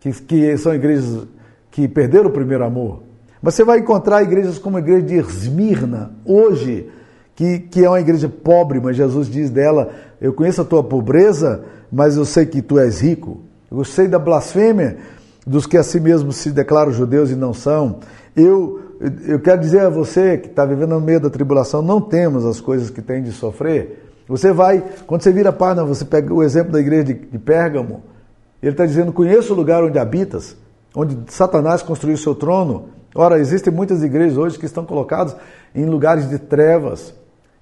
que, 0.00 0.12
que 0.12 0.56
são 0.58 0.74
igrejas 0.74 1.26
que 1.70 1.86
perderam 1.86 2.28
o 2.28 2.32
primeiro 2.32 2.64
amor. 2.64 3.02
Você 3.42 3.62
vai 3.62 3.78
encontrar 3.78 4.22
igrejas 4.22 4.58
como 4.58 4.78
a 4.78 4.80
igreja 4.80 5.02
de 5.02 5.14
Esmirna, 5.16 6.12
hoje, 6.24 6.90
que, 7.34 7.58
que 7.58 7.84
é 7.84 7.88
uma 7.88 8.00
igreja 8.00 8.28
pobre, 8.28 8.80
mas 8.80 8.96
Jesus 8.96 9.28
diz 9.28 9.50
dela: 9.50 9.90
Eu 10.20 10.32
conheço 10.32 10.60
a 10.60 10.64
tua 10.64 10.82
pobreza, 10.82 11.64
mas 11.90 12.16
eu 12.16 12.24
sei 12.24 12.46
que 12.46 12.62
tu 12.62 12.78
és 12.78 13.00
rico. 13.00 13.40
Eu 13.70 13.84
sei 13.84 14.06
da 14.06 14.18
blasfêmia 14.18 14.98
dos 15.46 15.66
que 15.66 15.76
a 15.76 15.82
si 15.82 16.00
mesmos 16.00 16.36
se 16.36 16.50
declaram 16.50 16.92
judeus 16.92 17.30
e 17.30 17.34
não 17.34 17.52
são. 17.52 17.98
Eu, 18.36 18.80
eu 19.26 19.40
quero 19.40 19.60
dizer 19.60 19.80
a 19.80 19.90
você 19.90 20.38
que 20.38 20.48
está 20.48 20.64
vivendo 20.64 20.90
no 20.90 21.00
meio 21.00 21.20
da 21.20 21.28
tribulação, 21.28 21.82
não 21.82 22.00
temos 22.00 22.44
as 22.44 22.60
coisas 22.60 22.90
que 22.90 23.02
tem 23.02 23.22
de 23.22 23.32
sofrer. 23.32 24.04
Você 24.26 24.52
vai, 24.52 24.82
quando 25.06 25.22
você 25.22 25.32
vira 25.32 25.50
a 25.50 25.52
página, 25.52 25.84
você 25.84 26.04
pega 26.04 26.32
o 26.32 26.42
exemplo 26.42 26.72
da 26.72 26.80
igreja 26.80 27.04
de, 27.04 27.14
de 27.14 27.38
Pérgamo. 27.38 28.02
Ele 28.62 28.72
está 28.72 28.86
dizendo: 28.86 29.12
Conheço 29.12 29.52
o 29.52 29.56
lugar 29.56 29.84
onde 29.84 29.98
habitas, 29.98 30.56
onde 30.94 31.18
Satanás 31.28 31.82
construiu 31.82 32.16
seu 32.16 32.34
trono. 32.34 32.88
Ora, 33.14 33.38
existem 33.38 33.72
muitas 33.72 34.02
igrejas 34.02 34.38
hoje 34.38 34.58
que 34.58 34.66
estão 34.66 34.84
colocadas 34.84 35.36
em 35.74 35.84
lugares 35.84 36.28
de 36.28 36.38
trevas, 36.38 37.14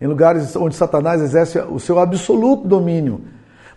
em 0.03 0.07
lugares 0.09 0.57
onde 0.57 0.75
Satanás 0.75 1.23
exerce 1.23 1.61
o 1.61 1.79
seu 1.79 2.01
absoluto 2.01 2.67
domínio. 2.67 3.21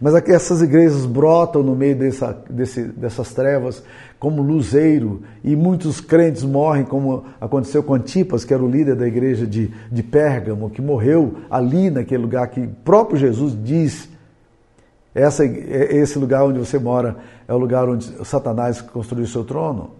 Mas 0.01 0.15
aqui 0.15 0.31
essas 0.31 0.59
igrejas 0.59 1.05
brotam 1.05 1.61
no 1.61 1.75
meio 1.75 1.95
dessa, 1.95 2.35
desse, 2.49 2.81
dessas 2.81 3.31
trevas 3.31 3.83
como 4.17 4.41
luzeiro 4.41 5.21
e 5.43 5.55
muitos 5.55 6.01
crentes 6.01 6.43
morrem, 6.43 6.83
como 6.83 7.25
aconteceu 7.39 7.83
com 7.83 7.93
Antipas, 7.93 8.43
que 8.43 8.55
era 8.55 8.63
o 8.63 8.67
líder 8.67 8.95
da 8.95 9.07
igreja 9.07 9.45
de, 9.45 9.71
de 9.91 10.01
Pérgamo, 10.01 10.67
que 10.67 10.81
morreu 10.81 11.35
ali 11.47 11.91
naquele 11.91 12.23
lugar 12.23 12.47
que 12.47 12.67
próprio 12.83 13.19
Jesus 13.19 13.55
diz. 13.63 14.09
Essa, 15.13 15.45
é, 15.45 15.95
esse 15.95 16.17
lugar 16.17 16.43
onde 16.43 16.57
você 16.57 16.79
mora 16.79 17.17
é 17.47 17.53
o 17.53 17.57
lugar 17.59 17.87
onde 17.87 18.03
Satanás 18.25 18.81
construiu 18.81 19.27
seu 19.27 19.43
trono. 19.43 19.91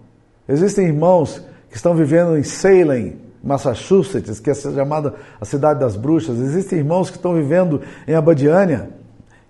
Existem 0.48 0.86
irmãos 0.86 1.40
que 1.70 1.76
estão 1.76 1.94
vivendo 1.94 2.36
em 2.36 2.42
Salem, 2.42 3.25
Massachusetts, 3.46 4.40
que 4.40 4.50
é 4.50 4.54
chamada 4.54 5.14
a 5.40 5.44
cidade 5.44 5.78
das 5.78 5.94
bruxas. 5.96 6.38
Existem 6.40 6.80
irmãos 6.80 7.08
que 7.08 7.16
estão 7.16 7.32
vivendo 7.32 7.80
em 8.06 8.14
Abadiânia, 8.14 8.90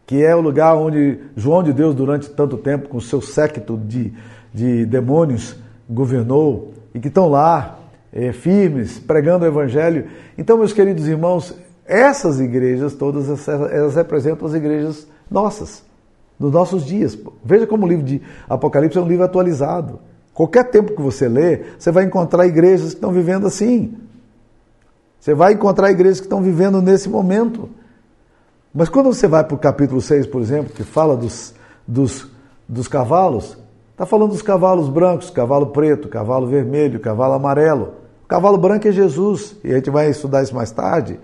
que 0.07 0.23
é 0.23 0.37
o 0.37 0.41
lugar 0.41 0.77
onde 0.77 1.19
João 1.35 1.63
de 1.63 1.73
Deus, 1.73 1.95
durante 1.95 2.29
tanto 2.31 2.59
tempo, 2.59 2.91
com 2.91 3.01
seu 3.01 3.23
séquito 3.23 3.77
de, 3.77 4.13
de 4.53 4.85
demônios, 4.85 5.57
governou, 5.89 6.75
e 6.95 7.01
que 7.01 7.09
estão 7.09 7.29
lá, 7.29 7.79
é, 8.13 8.33
firmes, 8.33 8.99
pregando 8.99 9.45
o 9.45 9.49
Evangelho. 9.49 10.09
Então, 10.37 10.59
meus 10.59 10.73
queridos 10.73 11.09
irmãos, 11.09 11.55
essas 11.87 12.39
igrejas 12.39 12.95
todas, 12.95 13.49
elas 13.49 13.95
representam 13.95 14.47
as 14.47 14.55
igrejas 14.55 15.07
nossas, 15.31 15.83
dos 16.39 16.53
nossos 16.53 16.85
dias. 16.85 17.19
Veja 17.43 17.67
como 17.67 17.87
o 17.87 17.89
livro 17.89 18.05
de 18.05 18.21
Apocalipse 18.49 18.99
é 18.99 19.01
um 19.01 19.09
livro 19.09 19.25
atualizado. 19.25 20.01
Qualquer 20.37 20.65
tempo 20.65 20.95
que 20.95 21.01
você 21.01 21.27
lê, 21.31 21.63
você 21.79 21.91
vai 21.91 22.05
encontrar 22.05 22.47
igrejas 22.47 22.91
que 22.91 22.97
estão 22.97 23.11
vivendo 23.11 23.47
assim. 23.47 23.95
Você 25.19 25.33
vai 25.33 25.55
encontrar 25.55 25.91
igrejas 25.91 26.21
que 26.21 26.27
estão 26.27 26.43
vivendo 26.43 26.83
nesse 26.83 27.09
momento. 27.09 27.71
Mas 28.73 28.91
quando 28.91 29.07
você 29.07 29.27
vai 29.27 29.43
para 29.43 29.55
o 29.55 29.59
capítulo 29.59 29.99
6, 29.99 30.27
por 30.27 30.43
exemplo, 30.43 30.75
que 30.75 30.85
fala 30.85 31.17
dos, 31.17 31.55
dos, 31.89 32.31
dos 32.69 32.87
cavalos, 32.87 33.57
está 33.93 34.05
falando 34.05 34.33
dos 34.33 34.43
cavalos 34.43 34.91
brancos, 34.91 35.31
cavalo 35.31 35.69
preto, 35.69 36.07
cavalo 36.07 36.47
vermelho, 36.47 37.01
cavalo 37.01 37.33
amarelo. 37.33 37.95
O 38.23 38.29
cavalo 38.29 38.59
branco 38.59 38.87
é 38.87 38.93
Jesus, 38.93 39.57
e 39.65 39.73
a 39.73 39.77
gente 39.77 39.89
vai 39.89 40.11
estudar 40.11 40.43
isso 40.43 40.55
mais 40.55 40.71
tarde. 40.71 41.19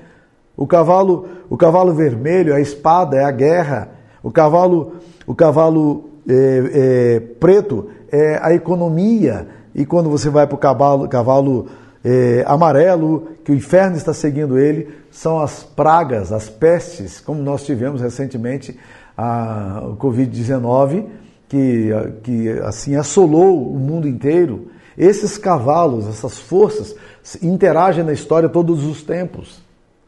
O 0.56 0.66
cavalo, 0.66 1.28
o 1.50 1.56
cavalo 1.58 1.92
vermelho 1.92 2.54
é 2.54 2.56
a 2.56 2.60
espada, 2.60 3.18
é 3.18 3.24
a 3.24 3.30
guerra. 3.30 3.90
O 4.22 4.30
cavalo, 4.30 4.94
o 5.26 5.34
cavalo 5.34 6.08
é, 6.26 6.70
é, 6.72 7.20
preto 7.20 7.90
é 8.12 8.38
a 8.42 8.52
economia. 8.52 9.48
E 9.74 9.86
quando 9.86 10.10
você 10.10 10.28
vai 10.28 10.46
para 10.46 10.54
o 10.54 10.58
cavalo, 10.58 11.08
cavalo 11.08 11.68
é, 12.04 12.44
amarelo, 12.46 13.28
que 13.42 13.50
o 13.50 13.54
inferno 13.54 13.96
está 13.96 14.12
seguindo 14.12 14.58
ele, 14.58 14.88
são 15.10 15.40
as 15.40 15.62
pragas, 15.62 16.30
as 16.30 16.48
pestes, 16.48 17.20
como 17.20 17.42
nós 17.42 17.64
tivemos 17.64 18.02
recentemente 18.02 18.78
a, 19.16 19.82
o 19.84 19.96
Covid-19, 19.96 21.06
que, 21.48 21.90
que 22.22 22.50
assim 22.64 22.96
assolou 22.96 23.66
o 23.66 23.78
mundo 23.78 24.06
inteiro. 24.06 24.68
Esses 24.96 25.38
cavalos, 25.38 26.06
essas 26.06 26.38
forças, 26.38 26.94
interagem 27.42 28.04
na 28.04 28.12
história 28.12 28.48
todos 28.48 28.84
os 28.84 29.02
tempos. 29.02 29.62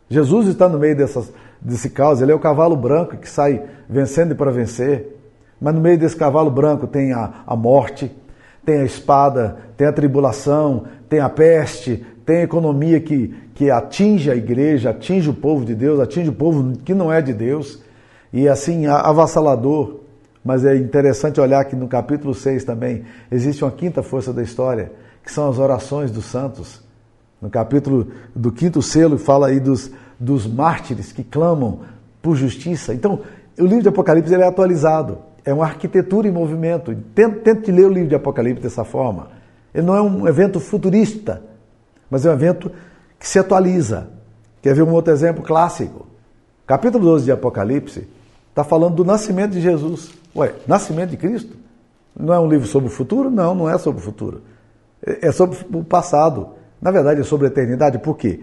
Jesus 0.09 0.47
está 0.49 0.69
no 0.69 0.79
meio 0.79 0.97
dessas, 0.97 1.33
desse 1.61 1.88
caos, 1.88 2.21
ele 2.21 2.33
é 2.33 2.35
o 2.35 2.38
cavalo 2.38 2.77
branco 2.77 3.17
que 3.17 3.29
sai 3.29 3.62
vencendo 3.88 4.37
para 4.37 4.51
vencer. 4.51 5.13
Mas 5.61 5.75
no 5.75 5.81
meio 5.81 5.99
desse 5.99 6.17
cavalo 6.17 6.51
branco 6.51 6.87
tem 6.87 7.12
a, 7.12 7.43
a 7.47 7.57
morte, 7.57 8.11
tem 8.64 8.81
a 8.81 8.85
espada, 8.85 9.57
tem 9.77 9.87
a 9.87 9.93
tribulação, 9.93 10.85
tem 11.09 11.21
a 11.21 11.29
peste, 11.29 12.05
tem 12.25 12.38
a 12.38 12.43
economia 12.43 13.01
que, 13.01 13.35
que 13.55 13.71
atinge 13.71 14.31
a 14.31 14.37
igreja, 14.37 14.90
atinge 14.90 15.29
o 15.29 15.35
povo 15.35 15.64
de 15.64 15.75
Deus, 15.75 16.01
atinge 16.01 16.31
o 16.31 16.35
povo 16.35 16.73
que 16.79 16.95
não 16.95 17.12
é 17.12 17.21
de 17.21 17.33
Deus, 17.33 17.83
e 18.33 18.49
assim 18.49 18.87
avassalador. 18.87 20.01
Mas 20.45 20.64
é 20.64 20.77
interessante 20.77 21.40
olhar 21.40 21.64
que 21.64 21.75
no 21.75 21.88
capítulo 21.88 22.35
6 22.35 22.64
também 22.64 23.05
existe 23.31 23.64
uma 23.64 23.71
quinta 23.71 24.03
força 24.03 24.33
da 24.33 24.43
história, 24.43 24.93
que 25.23 25.33
são 25.33 25.49
as 25.49 25.59
orações 25.59 26.11
dos 26.11 26.27
santos. 26.27 26.83
No 27.40 27.49
capítulo 27.49 28.09
do 28.35 28.53
quinto 28.53 28.83
selo 28.83 29.19
fala 29.19 29.49
aí 29.49 29.61
dos, 29.61 29.90
dos 30.19 30.47
mártires 30.47 31.12
que 31.12 31.25
clamam 31.25 31.81
por 32.21 32.37
justiça. 32.37 32.93
Então, 32.95 33.21
o 33.59 33.64
livro 33.64 33.83
de 33.83 33.88
Apocalipse 33.88 34.33
ele 34.33 34.43
é 34.43 34.47
atualizado, 34.47 35.19
é 35.44 35.52
uma 35.52 35.64
arquitetura 35.64 36.26
em 36.26 36.30
movimento. 36.30 36.94
Tente, 37.14 37.40
tente 37.40 37.70
ler 37.70 37.87
o 37.87 37.92
livro 37.92 38.09
de 38.09 38.14
Apocalipse 38.14 38.62
dessa 38.62 38.85
forma. 38.85 39.28
Ele 39.74 39.87
não 39.87 39.94
é 39.94 40.00
um 40.00 40.26
evento 40.26 40.61
futurista, 40.61 41.42
mas 42.11 42.24
é 42.24 42.30
um 42.30 42.33
evento 42.33 42.70
que 43.18 43.28
se 43.28 43.38
atualiza. 43.38 44.09
Quer 44.62 44.74
ver 44.74 44.83
um 44.83 44.92
outro 44.92 45.12
exemplo 45.12 45.42
clássico? 45.42 46.07
Capítulo 46.66 47.04
12 47.04 47.24
de 47.26 47.33
Apocalipse 47.33 48.09
está 48.48 48.64
falando 48.64 48.94
do 48.94 49.04
nascimento 49.04 49.52
de 49.52 49.61
Jesus. 49.61 50.12
Ué, 50.35 50.54
nascimento 50.66 51.11
de 51.11 51.16
Cristo? 51.16 51.57
Não 52.18 52.33
é 52.33 52.38
um 52.38 52.48
livro 52.48 52.66
sobre 52.66 52.88
o 52.88 52.90
futuro? 52.90 53.30
Não, 53.30 53.54
não 53.54 53.68
é 53.68 53.76
sobre 53.76 54.00
o 54.00 54.04
futuro. 54.04 54.42
É, 55.04 55.28
é 55.28 55.33
sobre 55.33 55.59
o 55.72 55.85
passado. 55.85 56.50
Na 56.80 56.90
verdade, 56.90 57.20
é 57.20 57.24
sobre 57.24 57.46
a 57.46 57.50
eternidade. 57.50 57.98
Por 57.98 58.16
quê? 58.16 58.40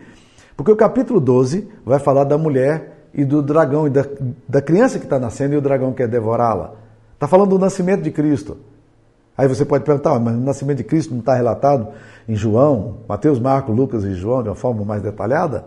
Porque 0.55 0.71
o 0.71 0.75
capítulo 0.75 1.19
12 1.19 1.67
vai 1.85 1.97
falar 1.97 2.25
da 2.25 2.37
mulher 2.37 3.07
e 3.13 3.25
do 3.25 3.41
dragão, 3.41 3.87
e 3.87 3.89
da, 3.89 4.05
da 4.47 4.61
criança 4.61 4.99
que 4.99 5.05
está 5.05 5.17
nascendo 5.17 5.53
e 5.53 5.57
o 5.57 5.61
dragão 5.61 5.93
quer 5.93 6.07
devorá-la. 6.07 6.75
Está 7.21 7.27
falando 7.27 7.49
do 7.49 7.59
nascimento 7.59 8.01
de 8.01 8.09
Cristo. 8.09 8.57
Aí 9.37 9.47
você 9.47 9.63
pode 9.63 9.83
perguntar, 9.83 10.19
mas 10.19 10.33
o 10.33 10.39
nascimento 10.39 10.77
de 10.79 10.83
Cristo 10.83 11.11
não 11.11 11.19
está 11.19 11.35
relatado 11.35 11.89
em 12.27 12.33
João, 12.33 12.97
Mateus, 13.07 13.37
Marcos, 13.37 13.75
Lucas 13.75 14.03
e 14.03 14.15
João 14.15 14.41
de 14.41 14.49
uma 14.49 14.55
forma 14.55 14.83
mais 14.83 15.03
detalhada? 15.03 15.65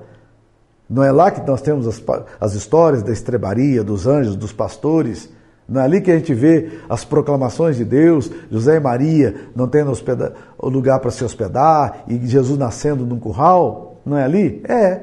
Não 0.91 1.05
é 1.05 1.13
lá 1.13 1.31
que 1.31 1.49
nós 1.49 1.63
temos 1.63 1.87
as, 1.87 2.03
as 2.41 2.55
histórias 2.55 3.05
da 3.05 3.13
estrebaria, 3.13 3.85
dos 3.85 4.05
anjos, 4.05 4.35
dos 4.35 4.53
pastores? 4.53 5.31
Não 5.69 5.81
é 5.81 5.85
ali 5.85 6.01
que 6.01 6.11
a 6.11 6.17
gente 6.17 6.35
vê 6.35 6.81
as 6.89 7.05
proclamações 7.05 7.77
de 7.77 7.85
Deus, 7.85 8.29
José 8.51 8.75
e 8.75 8.81
Maria 8.81 9.37
não 9.55 9.69
tendo 9.69 9.93
hospeda, 9.93 10.35
lugar 10.61 10.99
para 10.99 11.13
se 11.13 11.23
hospedar 11.23 12.03
e 12.09 12.19
Jesus 12.27 12.59
nascendo 12.59 13.07
num 13.07 13.21
curral? 13.21 14.01
Não 14.05 14.19
é 14.19 14.25
ali? 14.25 14.61
É. 14.69 15.03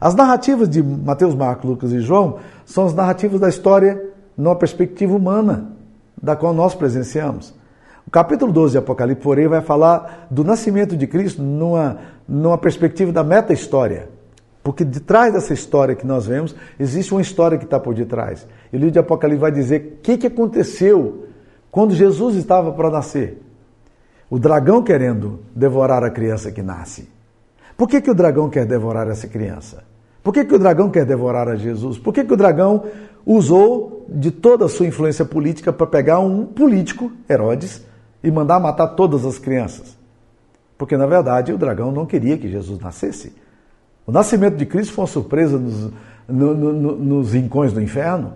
As 0.00 0.14
narrativas 0.14 0.70
de 0.70 0.82
Mateus, 0.82 1.34
Marcos, 1.34 1.68
Lucas 1.68 1.92
e 1.92 2.00
João 2.00 2.38
são 2.64 2.86
as 2.86 2.94
narrativas 2.94 3.38
da 3.38 3.50
história 3.50 4.15
numa 4.36 4.56
perspectiva 4.56 5.14
humana, 5.14 5.72
da 6.20 6.36
qual 6.36 6.52
nós 6.52 6.74
presenciamos. 6.74 7.54
O 8.06 8.10
capítulo 8.10 8.52
12 8.52 8.72
de 8.72 8.78
Apocalipse, 8.78 9.22
porém, 9.22 9.48
vai 9.48 9.60
falar 9.60 10.28
do 10.30 10.44
nascimento 10.44 10.96
de 10.96 11.06
Cristo 11.06 11.42
numa, 11.42 11.98
numa 12.28 12.56
perspectiva 12.56 13.10
da 13.10 13.24
meta-história. 13.24 14.08
Porque 14.62 14.84
de 14.84 15.00
trás 15.00 15.32
dessa 15.32 15.54
história 15.54 15.94
que 15.94 16.06
nós 16.06 16.26
vemos, 16.26 16.54
existe 16.78 17.12
uma 17.12 17.20
história 17.20 17.58
que 17.58 17.64
está 17.64 17.80
por 17.80 17.94
detrás. 17.94 18.46
E 18.72 18.76
o 18.76 18.78
livro 18.78 18.92
de 18.92 18.98
Apocalipse 18.98 19.40
vai 19.40 19.52
dizer 19.52 19.98
o 19.98 20.02
que, 20.02 20.18
que 20.18 20.26
aconteceu 20.26 21.26
quando 21.70 21.94
Jesus 21.94 22.36
estava 22.36 22.72
para 22.72 22.90
nascer. 22.90 23.42
O 24.28 24.38
dragão 24.38 24.82
querendo 24.82 25.40
devorar 25.54 26.02
a 26.02 26.10
criança 26.10 26.50
que 26.50 26.62
nasce. 26.62 27.08
Por 27.76 27.88
que, 27.88 28.00
que 28.00 28.10
o 28.10 28.14
dragão 28.14 28.48
quer 28.48 28.66
devorar 28.66 29.08
essa 29.08 29.28
criança? 29.28 29.84
Por 30.22 30.32
que, 30.32 30.44
que 30.44 30.54
o 30.54 30.58
dragão 30.58 30.90
quer 30.90 31.04
devorar 31.04 31.48
a 31.48 31.54
Jesus? 31.54 31.98
Por 31.98 32.12
que, 32.12 32.24
que 32.24 32.32
o 32.32 32.36
dragão 32.36 32.84
usou 33.26 34.06
de 34.08 34.30
toda 34.30 34.66
a 34.66 34.68
sua 34.68 34.86
influência 34.86 35.24
política 35.24 35.72
para 35.72 35.86
pegar 35.86 36.20
um 36.20 36.46
político, 36.46 37.10
Herodes, 37.28 37.84
e 38.22 38.30
mandar 38.30 38.60
matar 38.60 38.88
todas 38.88 39.26
as 39.26 39.38
crianças. 39.38 39.96
Porque, 40.78 40.96
na 40.96 41.06
verdade, 41.06 41.52
o 41.52 41.58
dragão 41.58 41.90
não 41.90 42.06
queria 42.06 42.38
que 42.38 42.48
Jesus 42.48 42.78
nascesse. 42.78 43.34
O 44.06 44.12
nascimento 44.12 44.56
de 44.56 44.64
Cristo 44.64 44.92
foi 44.92 45.02
uma 45.02 45.08
surpresa 45.08 45.58
nos, 45.58 45.90
no, 46.28 46.54
no, 46.54 46.96
nos 46.96 47.32
rincões 47.32 47.72
do 47.72 47.80
inferno. 47.82 48.34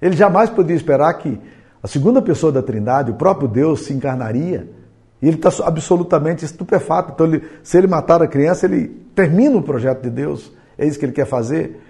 Ele 0.00 0.16
jamais 0.16 0.48
podia 0.48 0.74
esperar 0.74 1.12
que 1.14 1.38
a 1.82 1.86
segunda 1.86 2.22
pessoa 2.22 2.50
da 2.50 2.62
Trindade, 2.62 3.10
o 3.10 3.14
próprio 3.14 3.46
Deus, 3.46 3.84
se 3.84 3.92
encarnaria 3.92 4.70
E 5.20 5.28
ele 5.28 5.36
está 5.36 5.50
absolutamente 5.66 6.44
estupefato. 6.44 7.12
Então, 7.12 7.26
ele, 7.26 7.42
se 7.62 7.76
ele 7.76 7.86
matar 7.86 8.22
a 8.22 8.26
criança, 8.26 8.64
ele 8.64 8.88
termina 9.14 9.56
o 9.56 9.62
projeto 9.62 10.02
de 10.02 10.10
Deus. 10.10 10.50
É 10.78 10.86
isso 10.86 10.98
que 10.98 11.04
ele 11.04 11.12
quer 11.12 11.26
fazer. 11.26 11.80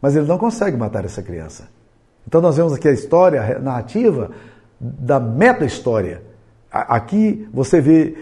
Mas 0.00 0.14
ele 0.14 0.26
não 0.26 0.38
consegue 0.38 0.76
matar 0.76 1.04
essa 1.04 1.22
criança. 1.22 1.68
Então, 2.26 2.40
nós 2.40 2.56
vemos 2.56 2.72
aqui 2.72 2.88
a 2.88 2.92
história 2.92 3.56
a 3.56 3.58
narrativa 3.58 4.30
da 4.80 5.18
meta-história. 5.18 6.22
Aqui 6.70 7.48
você 7.52 7.80
vê 7.80 8.16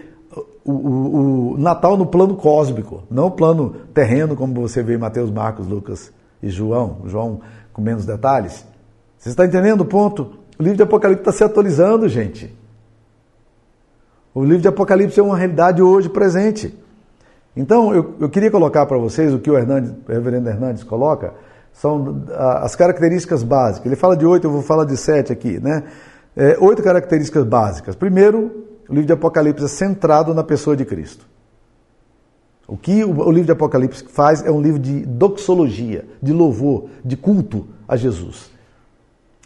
o, 0.63 0.71
o, 0.71 1.51
o, 1.53 1.57
Natal 1.57 1.97
no 1.97 2.05
plano 2.05 2.35
cósmico, 2.35 3.03
não 3.09 3.29
plano 3.29 3.75
terreno, 3.93 4.35
como 4.35 4.53
você 4.61 4.81
vê 4.81 4.95
em 4.95 4.97
Mateus, 4.97 5.29
Marcos, 5.29 5.67
Lucas 5.67 6.11
e 6.41 6.49
João. 6.49 7.01
João 7.05 7.41
com 7.71 7.81
menos 7.81 8.05
detalhes. 8.05 8.65
Você 9.17 9.29
está 9.29 9.45
entendendo 9.45 9.81
o 9.81 9.85
ponto? 9.85 10.33
O 10.57 10.63
livro 10.63 10.77
de 10.77 10.83
Apocalipse 10.83 11.21
está 11.21 11.31
se 11.31 11.43
atualizando, 11.43 12.07
gente. 12.09 12.55
O 14.33 14.43
livro 14.43 14.61
de 14.61 14.67
Apocalipse 14.67 15.19
é 15.19 15.23
uma 15.23 15.37
realidade 15.37 15.81
hoje 15.81 16.09
presente. 16.09 16.75
Então, 17.55 17.93
eu, 17.93 18.15
eu 18.19 18.29
queria 18.29 18.51
colocar 18.51 18.85
para 18.85 18.97
vocês 18.97 19.33
o 19.33 19.39
que 19.39 19.49
o, 19.49 19.57
Hernandes, 19.57 19.91
o 19.91 20.11
reverendo 20.11 20.47
Hernandes 20.47 20.83
coloca, 20.83 21.33
são 21.77 22.23
as 22.59 22.75
características 22.75 23.43
básicas. 23.43 23.85
Ele 23.85 23.95
fala 23.95 24.17
de 24.17 24.25
oito, 24.25 24.47
eu 24.47 24.51
vou 24.51 24.61
falar 24.61 24.83
de 24.83 24.97
sete 24.97 25.31
aqui, 25.31 25.59
né? 25.59 25.83
É, 26.35 26.57
oito 26.59 26.81
características 26.81 27.43
básicas. 27.45 27.95
Primeiro, 27.95 28.65
o 28.89 28.93
livro 28.93 29.05
de 29.05 29.13
Apocalipse 29.13 29.65
é 29.65 29.67
centrado 29.67 30.33
na 30.33 30.43
pessoa 30.43 30.75
de 30.75 30.85
Cristo. 30.85 31.25
O 32.67 32.75
que 32.75 33.03
o 33.03 33.31
livro 33.31 33.45
de 33.45 33.51
Apocalipse 33.51 34.05
faz 34.09 34.43
é 34.43 34.51
um 34.51 34.59
livro 34.59 34.79
de 34.79 35.05
doxologia, 35.05 36.05
de 36.21 36.33
louvor, 36.33 36.89
de 37.05 37.15
culto 37.15 37.67
a 37.87 37.95
Jesus. 37.95 38.49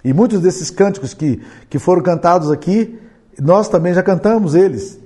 E 0.03 0.13
muitos 0.13 0.39
desses 0.39 0.71
cânticos 0.71 1.13
que, 1.13 1.41
que 1.69 1.77
foram 1.77 2.01
cantados 2.01 2.49
aqui, 2.49 2.97
nós 3.39 3.67
também 3.67 3.93
já 3.93 4.01
cantamos 4.01 4.55
eles. 4.55 4.99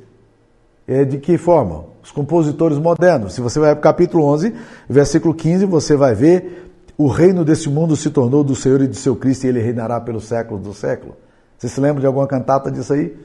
É, 0.87 1.03
de 1.03 1.17
que 1.17 1.37
forma? 1.37 1.85
Os 2.03 2.11
compositores 2.11 2.77
modernos. 2.77 3.33
Se 3.33 3.41
você 3.41 3.59
vai 3.59 3.71
para 3.71 3.79
o 3.79 3.83
capítulo 3.83 4.23
11, 4.25 4.53
versículo 4.87 5.33
15, 5.33 5.65
você 5.65 5.95
vai 5.95 6.13
ver 6.13 6.65
o 6.97 7.07
reino 7.07 7.43
desse 7.43 7.69
mundo 7.69 7.95
se 7.95 8.09
tornou 8.09 8.43
do 8.43 8.55
Senhor 8.55 8.81
e 8.81 8.87
do 8.87 8.95
seu 8.95 9.15
Cristo 9.15 9.45
e 9.45 9.49
ele 9.49 9.61
reinará 9.61 9.99
pelos 9.99 10.25
séculos 10.25 10.63
do 10.63 10.73
século. 10.73 11.15
Você 11.57 11.67
se 11.67 11.79
lembra 11.79 12.01
de 12.01 12.07
alguma 12.07 12.27
cantata 12.27 12.71
disso 12.71 12.93
aí? 12.93 13.15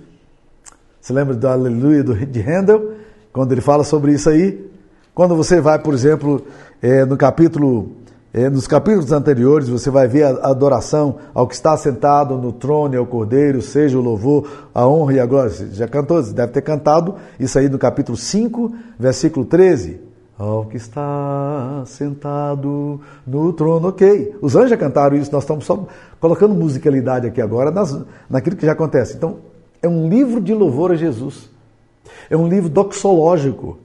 Você 1.01 1.13
lembra 1.13 1.35
do 1.35 1.49
Aleluia 1.49 2.03
de 2.03 2.41
Handel? 2.41 2.93
Quando 3.33 3.53
ele 3.53 3.61
fala 3.61 3.85
sobre 3.85 4.13
isso 4.13 4.29
aí? 4.29 4.71
Quando 5.15 5.37
você 5.37 5.61
vai, 5.61 5.79
por 5.79 5.95
exemplo, 5.95 6.45
é, 6.83 7.05
no 7.05 7.17
capítulo 7.17 7.97
é, 8.33 8.49
nos 8.49 8.69
capítulos 8.69 9.11
anteriores 9.11 9.69
você 9.69 9.91
vai 9.91 10.07
ver 10.07 10.25
a 10.25 10.51
adoração 10.51 11.17
ao 11.35 11.49
que 11.49 11.55
está 11.55 11.77
sentado 11.77 12.39
no 12.39 12.53
trono 12.53 12.95
e 12.95 12.97
ao 12.97 13.05
Cordeiro, 13.05 13.61
seja 13.61 13.99
o 13.99 14.01
louvor, 14.01 14.69
a 14.73 14.87
honra 14.87 15.15
e 15.15 15.21
a 15.21 15.27
glória. 15.27 15.51
Você 15.51 15.67
já 15.73 15.89
cantou, 15.89 16.23
você 16.23 16.33
deve 16.33 16.53
ter 16.53 16.63
cantado 16.63 17.17
isso 17.41 17.59
aí 17.59 17.69
no 17.69 17.77
capítulo 17.77 18.17
5, 18.17 18.73
versículo 18.97 19.45
13. 19.45 20.10
Ao 20.41 20.65
que 20.65 20.79
está 20.79 21.83
sentado 21.85 22.99
no 23.27 23.53
trono, 23.53 23.89
ok. 23.89 24.37
Os 24.41 24.57
anjos 24.57 24.71
já 24.71 24.77
cantaram 24.79 25.15
isso, 25.15 25.31
nós 25.31 25.43
estamos 25.43 25.67
só 25.67 25.87
colocando 26.19 26.55
musicalidade 26.55 27.27
aqui 27.27 27.43
agora 27.43 27.71
nas, 27.71 28.03
naquilo 28.27 28.57
que 28.57 28.65
já 28.65 28.73
acontece. 28.73 29.19
Então, 29.19 29.41
é 29.83 29.87
um 29.87 30.09
livro 30.09 30.41
de 30.41 30.55
louvor 30.55 30.93
a 30.93 30.95
Jesus. 30.95 31.51
É 32.31 32.39
um 32.39 32.49
livro 32.49 32.71
doxológico. 32.71 33.81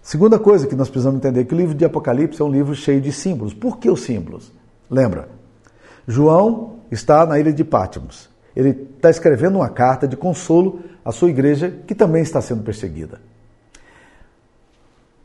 Segunda 0.00 0.38
coisa 0.38 0.68
que 0.68 0.76
nós 0.76 0.88
precisamos 0.88 1.18
entender 1.18 1.40
é 1.40 1.44
que 1.44 1.52
o 1.52 1.58
livro 1.58 1.74
de 1.74 1.84
Apocalipse 1.84 2.40
é 2.40 2.44
um 2.44 2.50
livro 2.52 2.72
cheio 2.72 3.00
de 3.00 3.10
símbolos. 3.10 3.52
Por 3.52 3.78
que 3.78 3.90
os 3.90 4.02
símbolos? 4.02 4.52
Lembra? 4.88 5.28
João 6.06 6.76
está 6.92 7.26
na 7.26 7.40
ilha 7.40 7.52
de 7.52 7.64
Pátimos. 7.64 8.30
Ele 8.54 8.70
está 8.94 9.10
escrevendo 9.10 9.56
uma 9.56 9.68
carta 9.68 10.06
de 10.06 10.16
consolo 10.16 10.78
à 11.04 11.10
sua 11.10 11.28
igreja, 11.28 11.74
que 11.88 11.94
também 11.96 12.22
está 12.22 12.40
sendo 12.40 12.62
perseguida. 12.62 13.20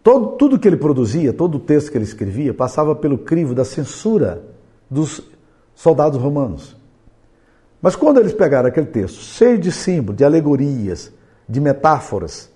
Todo, 0.03 0.29
tudo 0.37 0.59
que 0.59 0.67
ele 0.67 0.77
produzia, 0.77 1.31
todo 1.31 1.55
o 1.55 1.59
texto 1.59 1.91
que 1.91 1.97
ele 1.97 2.05
escrevia, 2.05 2.53
passava 2.53 2.95
pelo 2.95 3.17
crivo 3.17 3.53
da 3.53 3.63
censura 3.63 4.43
dos 4.89 5.21
soldados 5.75 6.19
romanos. 6.19 6.75
Mas 7.81 7.95
quando 7.95 8.19
eles 8.19 8.33
pegaram 8.33 8.69
aquele 8.69 8.87
texto 8.87 9.19
cheio 9.21 9.57
de 9.57 9.71
símbolos, 9.71 10.17
de 10.17 10.23
alegorias, 10.23 11.11
de 11.47 11.59
metáforas, 11.59 12.51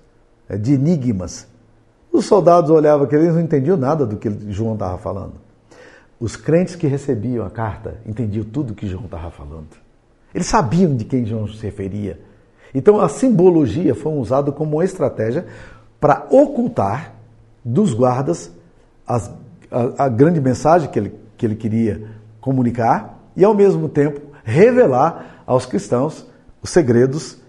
eh, 0.47 0.57
de 0.57 0.73
enigmas, 0.73 1.47
os 2.11 2.25
soldados 2.25 2.69
olhavam 2.69 3.07
que 3.07 3.15
eles 3.15 3.33
não 3.33 3.41
entendiam 3.41 3.75
nada 3.75 4.05
do 4.05 4.17
que 4.17 4.29
João 4.49 4.73
estava 4.73 4.97
falando. 4.97 5.33
Os 6.19 6.35
crentes 6.35 6.75
que 6.75 6.87
recebiam 6.87 7.45
a 7.45 7.49
carta 7.49 7.99
entendiam 8.05 8.45
tudo 8.45 8.71
o 8.71 8.75
que 8.75 8.87
João 8.87 9.05
estava 9.05 9.29
falando. 9.29 9.67
Eles 10.33 10.47
sabiam 10.47 10.95
de 10.95 11.03
quem 11.05 11.25
João 11.25 11.47
se 11.47 11.61
referia. 11.61 12.19
Então 12.73 12.99
a 12.99 13.09
simbologia 13.09 13.93
foi 13.93 14.13
usada 14.13 14.51
como 14.51 14.77
uma 14.77 14.85
estratégia 14.85 15.45
para 15.99 16.25
ocultar 16.29 17.14
dos 17.65 17.95
guardas 17.95 18.51
as, 19.07 19.31
a, 19.71 20.05
a, 20.05 20.09
grande 20.09 20.39
mensagem 20.39 20.87
que 20.89 20.99
ele, 20.99 21.15
que 21.35 21.45
ele 21.45 21.55
queria 21.55 22.07
comunicar 22.39 23.19
e, 23.35 23.43
ao 23.43 23.55
mesmo 23.55 23.89
tempo, 23.89 24.21
revelar 24.43 25.41
aos 25.47 25.65
cristãos 25.65 26.27
os 26.61 26.69
segredos 26.69 27.39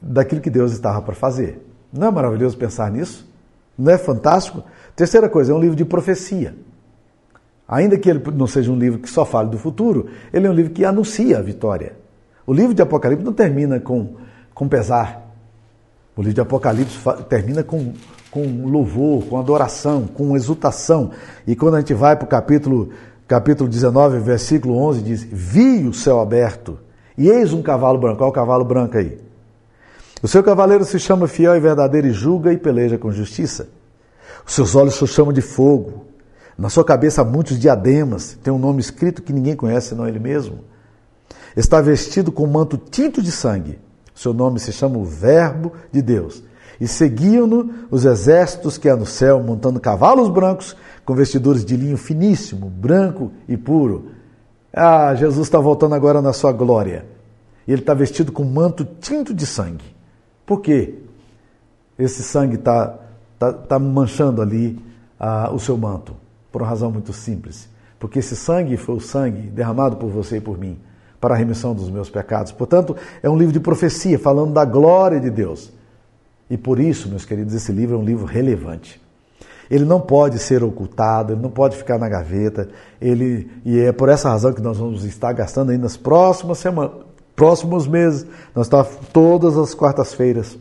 daquilo 0.00 0.40
que 0.40 0.50
Deus 0.50 0.72
estava 0.72 1.00
para 1.00 1.14
fazer. 1.14 1.64
Não 1.92 2.08
é 2.08 2.10
maravilhoso 2.10 2.56
pensar 2.56 2.90
nisso? 2.90 3.30
Não 3.78 3.92
é 3.92 3.96
fantástico? 3.96 4.64
Terceira 4.96 5.28
coisa, 5.28 5.52
é 5.52 5.54
um 5.54 5.60
livro 5.60 5.76
de 5.76 5.84
profecia. 5.84 6.54
Ainda 7.68 7.96
que 7.96 8.10
ele 8.10 8.22
não 8.34 8.46
seja 8.46 8.70
um 8.70 8.76
livro 8.76 8.98
que 8.98 9.08
só 9.08 9.24
fale 9.24 9.48
do 9.48 9.58
futuro, 9.58 10.08
ele 10.32 10.46
é 10.46 10.50
um 10.50 10.52
livro 10.52 10.72
que 10.72 10.84
anuncia 10.84 11.38
a 11.38 11.42
vitória. 11.42 11.94
O 12.46 12.52
livro 12.52 12.74
de 12.74 12.82
Apocalipse 12.82 13.24
não 13.24 13.32
termina 13.32 13.78
com, 13.78 14.16
com 14.52 14.68
pesar. 14.68 15.22
O 16.16 16.20
livro 16.20 16.34
de 16.34 16.40
Apocalipse 16.40 16.98
termina 17.28 17.62
com, 17.62 17.94
com 18.32 18.66
louvor, 18.66 19.24
com 19.26 19.38
adoração, 19.38 20.06
com 20.06 20.34
exultação. 20.34 21.10
E 21.46 21.54
quando 21.54 21.74
a 21.74 21.80
gente 21.80 21.92
vai 21.92 22.16
para 22.16 22.24
o 22.24 22.28
capítulo, 22.28 22.88
capítulo 23.28 23.68
19, 23.68 24.18
versículo 24.18 24.78
11, 24.78 25.02
diz: 25.02 25.22
Vi 25.30 25.86
o 25.86 25.92
céu 25.92 26.18
aberto, 26.18 26.78
e 27.16 27.28
eis 27.28 27.52
um 27.52 27.62
cavalo 27.62 27.98
branco. 27.98 28.22
Olha 28.22 28.30
o 28.30 28.32
cavalo 28.32 28.64
branco 28.64 28.96
aí. 28.96 29.20
O 30.22 30.28
seu 30.28 30.42
cavaleiro 30.42 30.84
se 30.84 30.98
chama 30.98 31.28
fiel 31.28 31.54
e 31.54 31.60
verdadeiro 31.60 32.06
e 32.06 32.12
julga 32.12 32.52
e 32.52 32.56
peleja 32.56 32.96
com 32.96 33.12
justiça. 33.12 33.68
Os 34.46 34.54
seus 34.54 34.74
olhos 34.74 34.94
se 34.94 35.06
chamam 35.06 35.32
de 35.32 35.42
fogo. 35.42 36.06
Na 36.56 36.70
sua 36.70 36.84
cabeça 36.84 37.20
há 37.20 37.24
muitos 37.24 37.58
diademas. 37.58 38.38
Tem 38.42 38.52
um 38.52 38.58
nome 38.58 38.80
escrito 38.80 39.20
que 39.20 39.32
ninguém 39.32 39.54
conhece 39.54 39.88
senão 39.88 40.08
ele 40.08 40.18
mesmo. 40.18 40.60
Está 41.54 41.82
vestido 41.82 42.32
com 42.32 42.46
manto 42.46 42.78
tinto 42.78 43.20
de 43.20 43.30
sangue. 43.30 43.78
Seu 44.14 44.32
nome 44.32 44.58
se 44.58 44.72
chama 44.72 44.96
o 44.96 45.04
Verbo 45.04 45.72
de 45.90 46.00
Deus. 46.00 46.42
E 46.82 46.88
seguiam-no 46.88 47.86
os 47.92 48.04
exércitos 48.04 48.76
que 48.76 48.88
há 48.88 48.96
no 48.96 49.06
céu, 49.06 49.40
montando 49.40 49.78
cavalos 49.78 50.28
brancos 50.28 50.76
com 51.04 51.14
vestiduras 51.14 51.64
de 51.64 51.76
linho 51.76 51.96
finíssimo, 51.96 52.68
branco 52.68 53.30
e 53.48 53.56
puro. 53.56 54.10
Ah, 54.74 55.14
Jesus 55.14 55.46
está 55.46 55.60
voltando 55.60 55.94
agora 55.94 56.20
na 56.20 56.32
sua 56.32 56.50
glória. 56.50 57.06
E 57.68 57.72
ele 57.72 57.82
está 57.82 57.94
vestido 57.94 58.32
com 58.32 58.42
manto 58.42 58.84
tinto 59.00 59.32
de 59.32 59.46
sangue. 59.46 59.84
Por 60.44 60.60
quê? 60.60 60.98
Esse 61.96 62.20
sangue 62.20 62.56
está 62.56 62.98
tá, 63.38 63.52
tá 63.52 63.78
manchando 63.78 64.42
ali 64.42 64.76
ah, 65.20 65.52
o 65.54 65.60
seu 65.60 65.76
manto? 65.76 66.16
Por 66.50 66.62
uma 66.62 66.68
razão 66.68 66.90
muito 66.90 67.12
simples. 67.12 67.68
Porque 67.96 68.18
esse 68.18 68.34
sangue 68.34 68.76
foi 68.76 68.96
o 68.96 69.00
sangue 69.00 69.42
derramado 69.42 69.98
por 69.98 70.10
você 70.10 70.38
e 70.38 70.40
por 70.40 70.58
mim 70.58 70.80
para 71.20 71.36
a 71.36 71.38
remissão 71.38 71.76
dos 71.76 71.88
meus 71.88 72.10
pecados. 72.10 72.50
Portanto, 72.50 72.96
é 73.22 73.30
um 73.30 73.36
livro 73.36 73.52
de 73.52 73.60
profecia 73.60 74.18
falando 74.18 74.52
da 74.52 74.64
glória 74.64 75.20
de 75.20 75.30
Deus. 75.30 75.70
E 76.50 76.56
por 76.56 76.78
isso, 76.78 77.08
meus 77.08 77.24
queridos, 77.24 77.54
esse 77.54 77.72
livro 77.72 77.96
é 77.96 77.98
um 77.98 78.04
livro 78.04 78.26
relevante. 78.26 79.00
Ele 79.70 79.84
não 79.84 80.00
pode 80.00 80.38
ser 80.38 80.62
ocultado, 80.62 81.32
ele 81.32 81.40
não 81.40 81.50
pode 81.50 81.76
ficar 81.76 81.98
na 81.98 82.08
gaveta. 82.08 82.68
Ele 83.00 83.50
e 83.64 83.78
é 83.78 83.92
por 83.92 84.08
essa 84.08 84.28
razão 84.28 84.52
que 84.52 84.60
nós 84.60 84.76
vamos 84.76 85.04
estar 85.04 85.32
gastando 85.32 85.70
aí 85.70 85.78
nas 85.78 85.96
próximas 85.96 86.58
semanas, 86.58 86.92
próximos 87.34 87.86
meses, 87.86 88.26
nós 88.54 88.66
estamos 88.66 88.88
todas 89.12 89.56
as 89.56 89.74
quartas-feiras, 89.74 90.58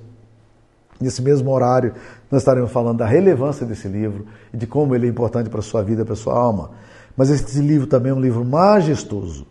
nesse 0.99 1.21
mesmo 1.21 1.51
horário, 1.51 1.93
nós 2.29 2.41
estaremos 2.41 2.71
falando 2.71 2.99
da 2.99 3.05
relevância 3.05 3.65
desse 3.65 3.87
livro 3.87 4.25
e 4.53 4.57
de 4.57 4.65
como 4.65 4.95
ele 4.95 5.07
é 5.07 5.09
importante 5.09 5.49
para 5.49 5.59
a 5.59 5.63
sua 5.63 5.83
vida, 5.83 6.05
para 6.05 6.13
a 6.13 6.17
sua 6.17 6.37
alma. 6.37 6.71
Mas 7.17 7.29
esse 7.29 7.59
livro 7.59 7.87
também 7.87 8.11
é 8.11 8.15
um 8.15 8.19
livro 8.21 8.45
majestoso. 8.45 9.45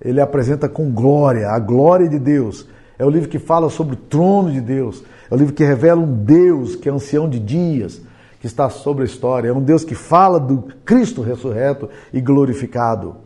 Ele 0.00 0.20
apresenta 0.20 0.68
com 0.68 0.90
glória, 0.90 1.48
a 1.50 1.58
glória 1.58 2.08
de 2.08 2.18
Deus. 2.18 2.66
É 2.98 3.04
o 3.04 3.10
livro 3.10 3.28
que 3.28 3.38
fala 3.38 3.70
sobre 3.70 3.94
o 3.94 3.96
trono 3.96 4.50
de 4.50 4.60
Deus. 4.60 5.04
É 5.30 5.34
o 5.34 5.38
livro 5.38 5.54
que 5.54 5.64
revela 5.64 6.00
um 6.00 6.24
Deus 6.24 6.76
que 6.76 6.88
é 6.88 6.92
ancião 6.92 7.28
de 7.28 7.38
dias, 7.38 8.00
que 8.40 8.46
está 8.46 8.68
sobre 8.68 9.02
a 9.02 9.06
história. 9.06 9.48
É 9.48 9.52
um 9.52 9.62
Deus 9.62 9.84
que 9.84 9.94
fala 9.94 10.38
do 10.38 10.64
Cristo 10.84 11.22
ressurreto 11.22 11.88
e 12.12 12.20
glorificado. 12.20 13.16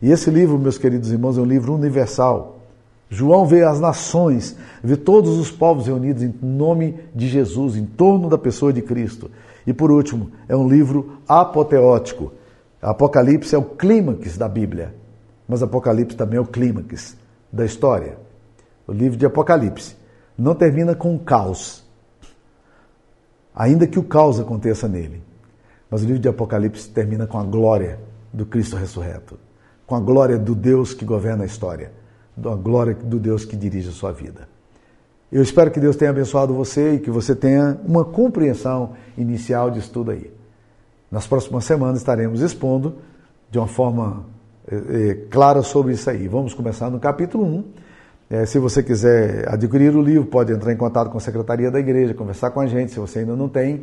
E 0.00 0.10
esse 0.10 0.30
livro, 0.30 0.58
meus 0.58 0.78
queridos 0.78 1.10
irmãos, 1.10 1.36
é 1.36 1.40
um 1.40 1.44
livro 1.44 1.74
universal. 1.74 2.60
João 3.10 3.44
vê 3.44 3.64
as 3.64 3.80
nações, 3.80 4.56
vê 4.82 4.96
todos 4.96 5.36
os 5.36 5.50
povos 5.50 5.86
reunidos 5.86 6.22
em 6.22 6.32
nome 6.40 7.00
de 7.12 7.28
Jesus, 7.28 7.76
em 7.76 7.84
torno 7.84 8.28
da 8.28 8.38
pessoa 8.38 8.72
de 8.72 8.80
Cristo. 8.80 9.28
E 9.66 9.72
por 9.72 9.90
último, 9.90 10.30
é 10.48 10.56
um 10.56 10.68
livro 10.68 11.18
apoteótico. 11.28 12.32
Apocalipse 12.80 13.54
é 13.54 13.58
o 13.58 13.64
clímax 13.64 14.38
da 14.38 14.48
Bíblia, 14.48 14.94
mas 15.46 15.62
Apocalipse 15.62 16.16
também 16.16 16.38
é 16.38 16.40
o 16.40 16.46
clímax 16.46 17.16
da 17.52 17.64
história. 17.64 18.16
O 18.86 18.92
livro 18.92 19.18
de 19.18 19.26
Apocalipse 19.26 19.99
não 20.40 20.54
termina 20.54 20.94
com 20.94 21.18
caos, 21.18 21.84
ainda 23.54 23.86
que 23.86 23.98
o 23.98 24.02
caos 24.02 24.40
aconteça 24.40 24.88
nele. 24.88 25.22
Mas 25.90 26.02
o 26.02 26.06
livro 26.06 26.20
de 26.20 26.28
Apocalipse 26.28 26.88
termina 26.88 27.26
com 27.26 27.38
a 27.38 27.44
glória 27.44 27.98
do 28.32 28.46
Cristo 28.46 28.74
ressurreto, 28.74 29.38
com 29.86 29.94
a 29.94 30.00
glória 30.00 30.38
do 30.38 30.54
Deus 30.54 30.94
que 30.94 31.04
governa 31.04 31.42
a 31.42 31.46
história, 31.46 31.92
a 32.42 32.54
glória 32.54 32.94
do 32.94 33.18
Deus 33.18 33.44
que 33.44 33.54
dirige 33.54 33.90
a 33.90 33.92
sua 33.92 34.12
vida. 34.12 34.48
Eu 35.30 35.42
espero 35.42 35.70
que 35.70 35.78
Deus 35.78 35.94
tenha 35.94 36.10
abençoado 36.10 36.54
você 36.54 36.94
e 36.94 37.00
que 37.00 37.10
você 37.10 37.36
tenha 37.36 37.78
uma 37.84 38.04
compreensão 38.04 38.94
inicial 39.18 39.70
disso 39.70 39.92
tudo 39.92 40.10
aí. 40.10 40.32
Nas 41.10 41.26
próximas 41.26 41.64
semanas 41.64 41.98
estaremos 41.98 42.40
expondo 42.40 42.96
de 43.50 43.58
uma 43.58 43.68
forma 43.68 44.24
é, 44.66 45.26
clara 45.28 45.62
sobre 45.62 45.92
isso 45.92 46.08
aí. 46.08 46.26
Vamos 46.26 46.54
começar 46.54 46.88
no 46.88 46.98
capítulo 46.98 47.44
1. 47.44 47.64
É, 48.30 48.46
se 48.46 48.60
você 48.60 48.80
quiser 48.80 49.52
adquirir 49.52 49.96
o 49.96 50.00
livro, 50.00 50.24
pode 50.24 50.52
entrar 50.52 50.72
em 50.72 50.76
contato 50.76 51.10
com 51.10 51.18
a 51.18 51.20
Secretaria 51.20 51.68
da 51.68 51.80
Igreja, 51.80 52.14
conversar 52.14 52.52
com 52.52 52.60
a 52.60 52.66
gente. 52.66 52.92
Se 52.92 53.00
você 53.00 53.18
ainda 53.18 53.34
não 53.34 53.48
tem, 53.48 53.82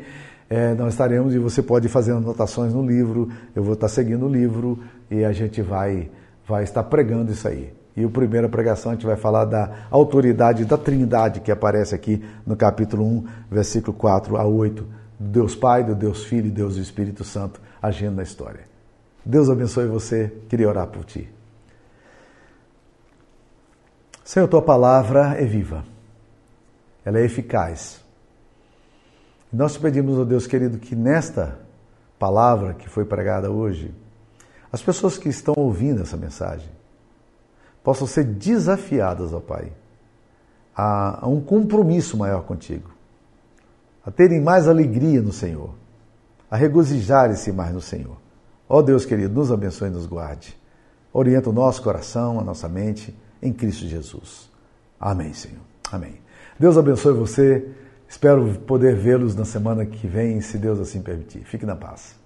é, 0.49 0.73
nós 0.73 0.93
estaremos 0.93 1.35
e 1.35 1.37
você 1.37 1.61
pode 1.61 1.89
fazer 1.89 2.13
anotações 2.13 2.73
no 2.73 2.81
livro. 2.81 3.27
Eu 3.53 3.61
vou 3.61 3.73
estar 3.73 3.89
seguindo 3.89 4.25
o 4.25 4.29
livro 4.29 4.79
e 5.11 5.25
a 5.25 5.33
gente 5.33 5.61
vai, 5.61 6.09
vai 6.47 6.63
estar 6.63 6.81
pregando 6.85 7.29
isso 7.29 7.45
aí. 7.45 7.73
E 7.93 8.05
a 8.05 8.09
primeira 8.09 8.47
pregação 8.47 8.93
a 8.93 8.95
gente 8.95 9.05
vai 9.05 9.17
falar 9.17 9.43
da 9.43 9.87
autoridade 9.91 10.63
da 10.63 10.77
Trindade 10.77 11.41
que 11.41 11.51
aparece 11.51 11.93
aqui 11.93 12.23
no 12.45 12.55
capítulo 12.55 13.03
1, 13.03 13.25
versículo 13.51 13.97
4 13.97 14.37
a 14.37 14.45
8, 14.45 14.87
do 15.19 15.29
Deus 15.29 15.57
Pai, 15.57 15.83
do 15.83 15.93
Deus 15.93 16.23
Filho 16.23 16.47
e 16.47 16.51
Deus 16.51 16.77
Espírito 16.77 17.25
Santo 17.25 17.59
agindo 17.81 18.15
na 18.15 18.23
história. 18.23 18.61
Deus 19.25 19.49
abençoe 19.49 19.87
você. 19.87 20.31
Queria 20.47 20.69
orar 20.69 20.87
por 20.87 21.03
ti. 21.03 21.36
Senhor, 24.27 24.45
tua 24.49 24.61
palavra 24.61 25.41
é 25.41 25.45
viva. 25.45 25.85
Ela 27.05 27.19
é 27.19 27.23
eficaz. 27.23 28.03
Nós 29.53 29.71
te 29.71 29.79
pedimos, 29.79 30.19
ó 30.19 30.25
Deus 30.25 30.45
querido, 30.45 30.79
que 30.79 30.97
nesta 30.97 31.57
palavra 32.19 32.73
que 32.73 32.89
foi 32.89 33.05
pregada 33.05 33.49
hoje, 33.49 33.95
as 34.69 34.81
pessoas 34.81 35.17
que 35.17 35.29
estão 35.29 35.53
ouvindo 35.55 36.01
essa 36.01 36.17
mensagem 36.17 36.67
possam 37.81 38.05
ser 38.05 38.25
desafiadas, 38.25 39.31
ó 39.31 39.39
Pai, 39.39 39.71
a, 40.75 41.23
a 41.25 41.29
um 41.29 41.39
compromisso 41.39 42.17
maior 42.17 42.43
contigo, 42.43 42.91
a 44.05 44.11
terem 44.11 44.41
mais 44.41 44.67
alegria 44.67 45.21
no 45.21 45.31
Senhor, 45.31 45.73
a 46.51 46.57
regozijarem-se 46.57 47.49
mais 47.53 47.73
no 47.73 47.79
Senhor. 47.79 48.17
Ó 48.67 48.79
oh 48.79 48.83
Deus 48.83 49.05
querido, 49.05 49.33
nos 49.33 49.53
abençoe 49.53 49.87
e 49.87 49.91
nos 49.91 50.05
guarde. 50.05 50.53
Orienta 51.13 51.49
o 51.49 51.53
nosso 51.53 51.81
coração, 51.81 52.41
a 52.41 52.43
nossa 52.43 52.67
mente 52.67 53.15
em 53.41 53.53
Cristo 53.53 53.85
Jesus. 53.85 54.49
Amém, 54.99 55.33
Senhor. 55.33 55.61
Amém. 55.91 56.19
Deus 56.59 56.77
abençoe 56.77 57.13
você. 57.13 57.67
Espero 58.09 58.55
poder 58.61 58.95
vê-los 58.95 59.35
na 59.35 59.45
semana 59.45 59.85
que 59.85 60.07
vem, 60.07 60.41
se 60.41 60.57
Deus 60.57 60.79
assim 60.79 61.01
permitir. 61.01 61.43
Fique 61.43 61.65
na 61.65 61.75
paz. 61.75 62.16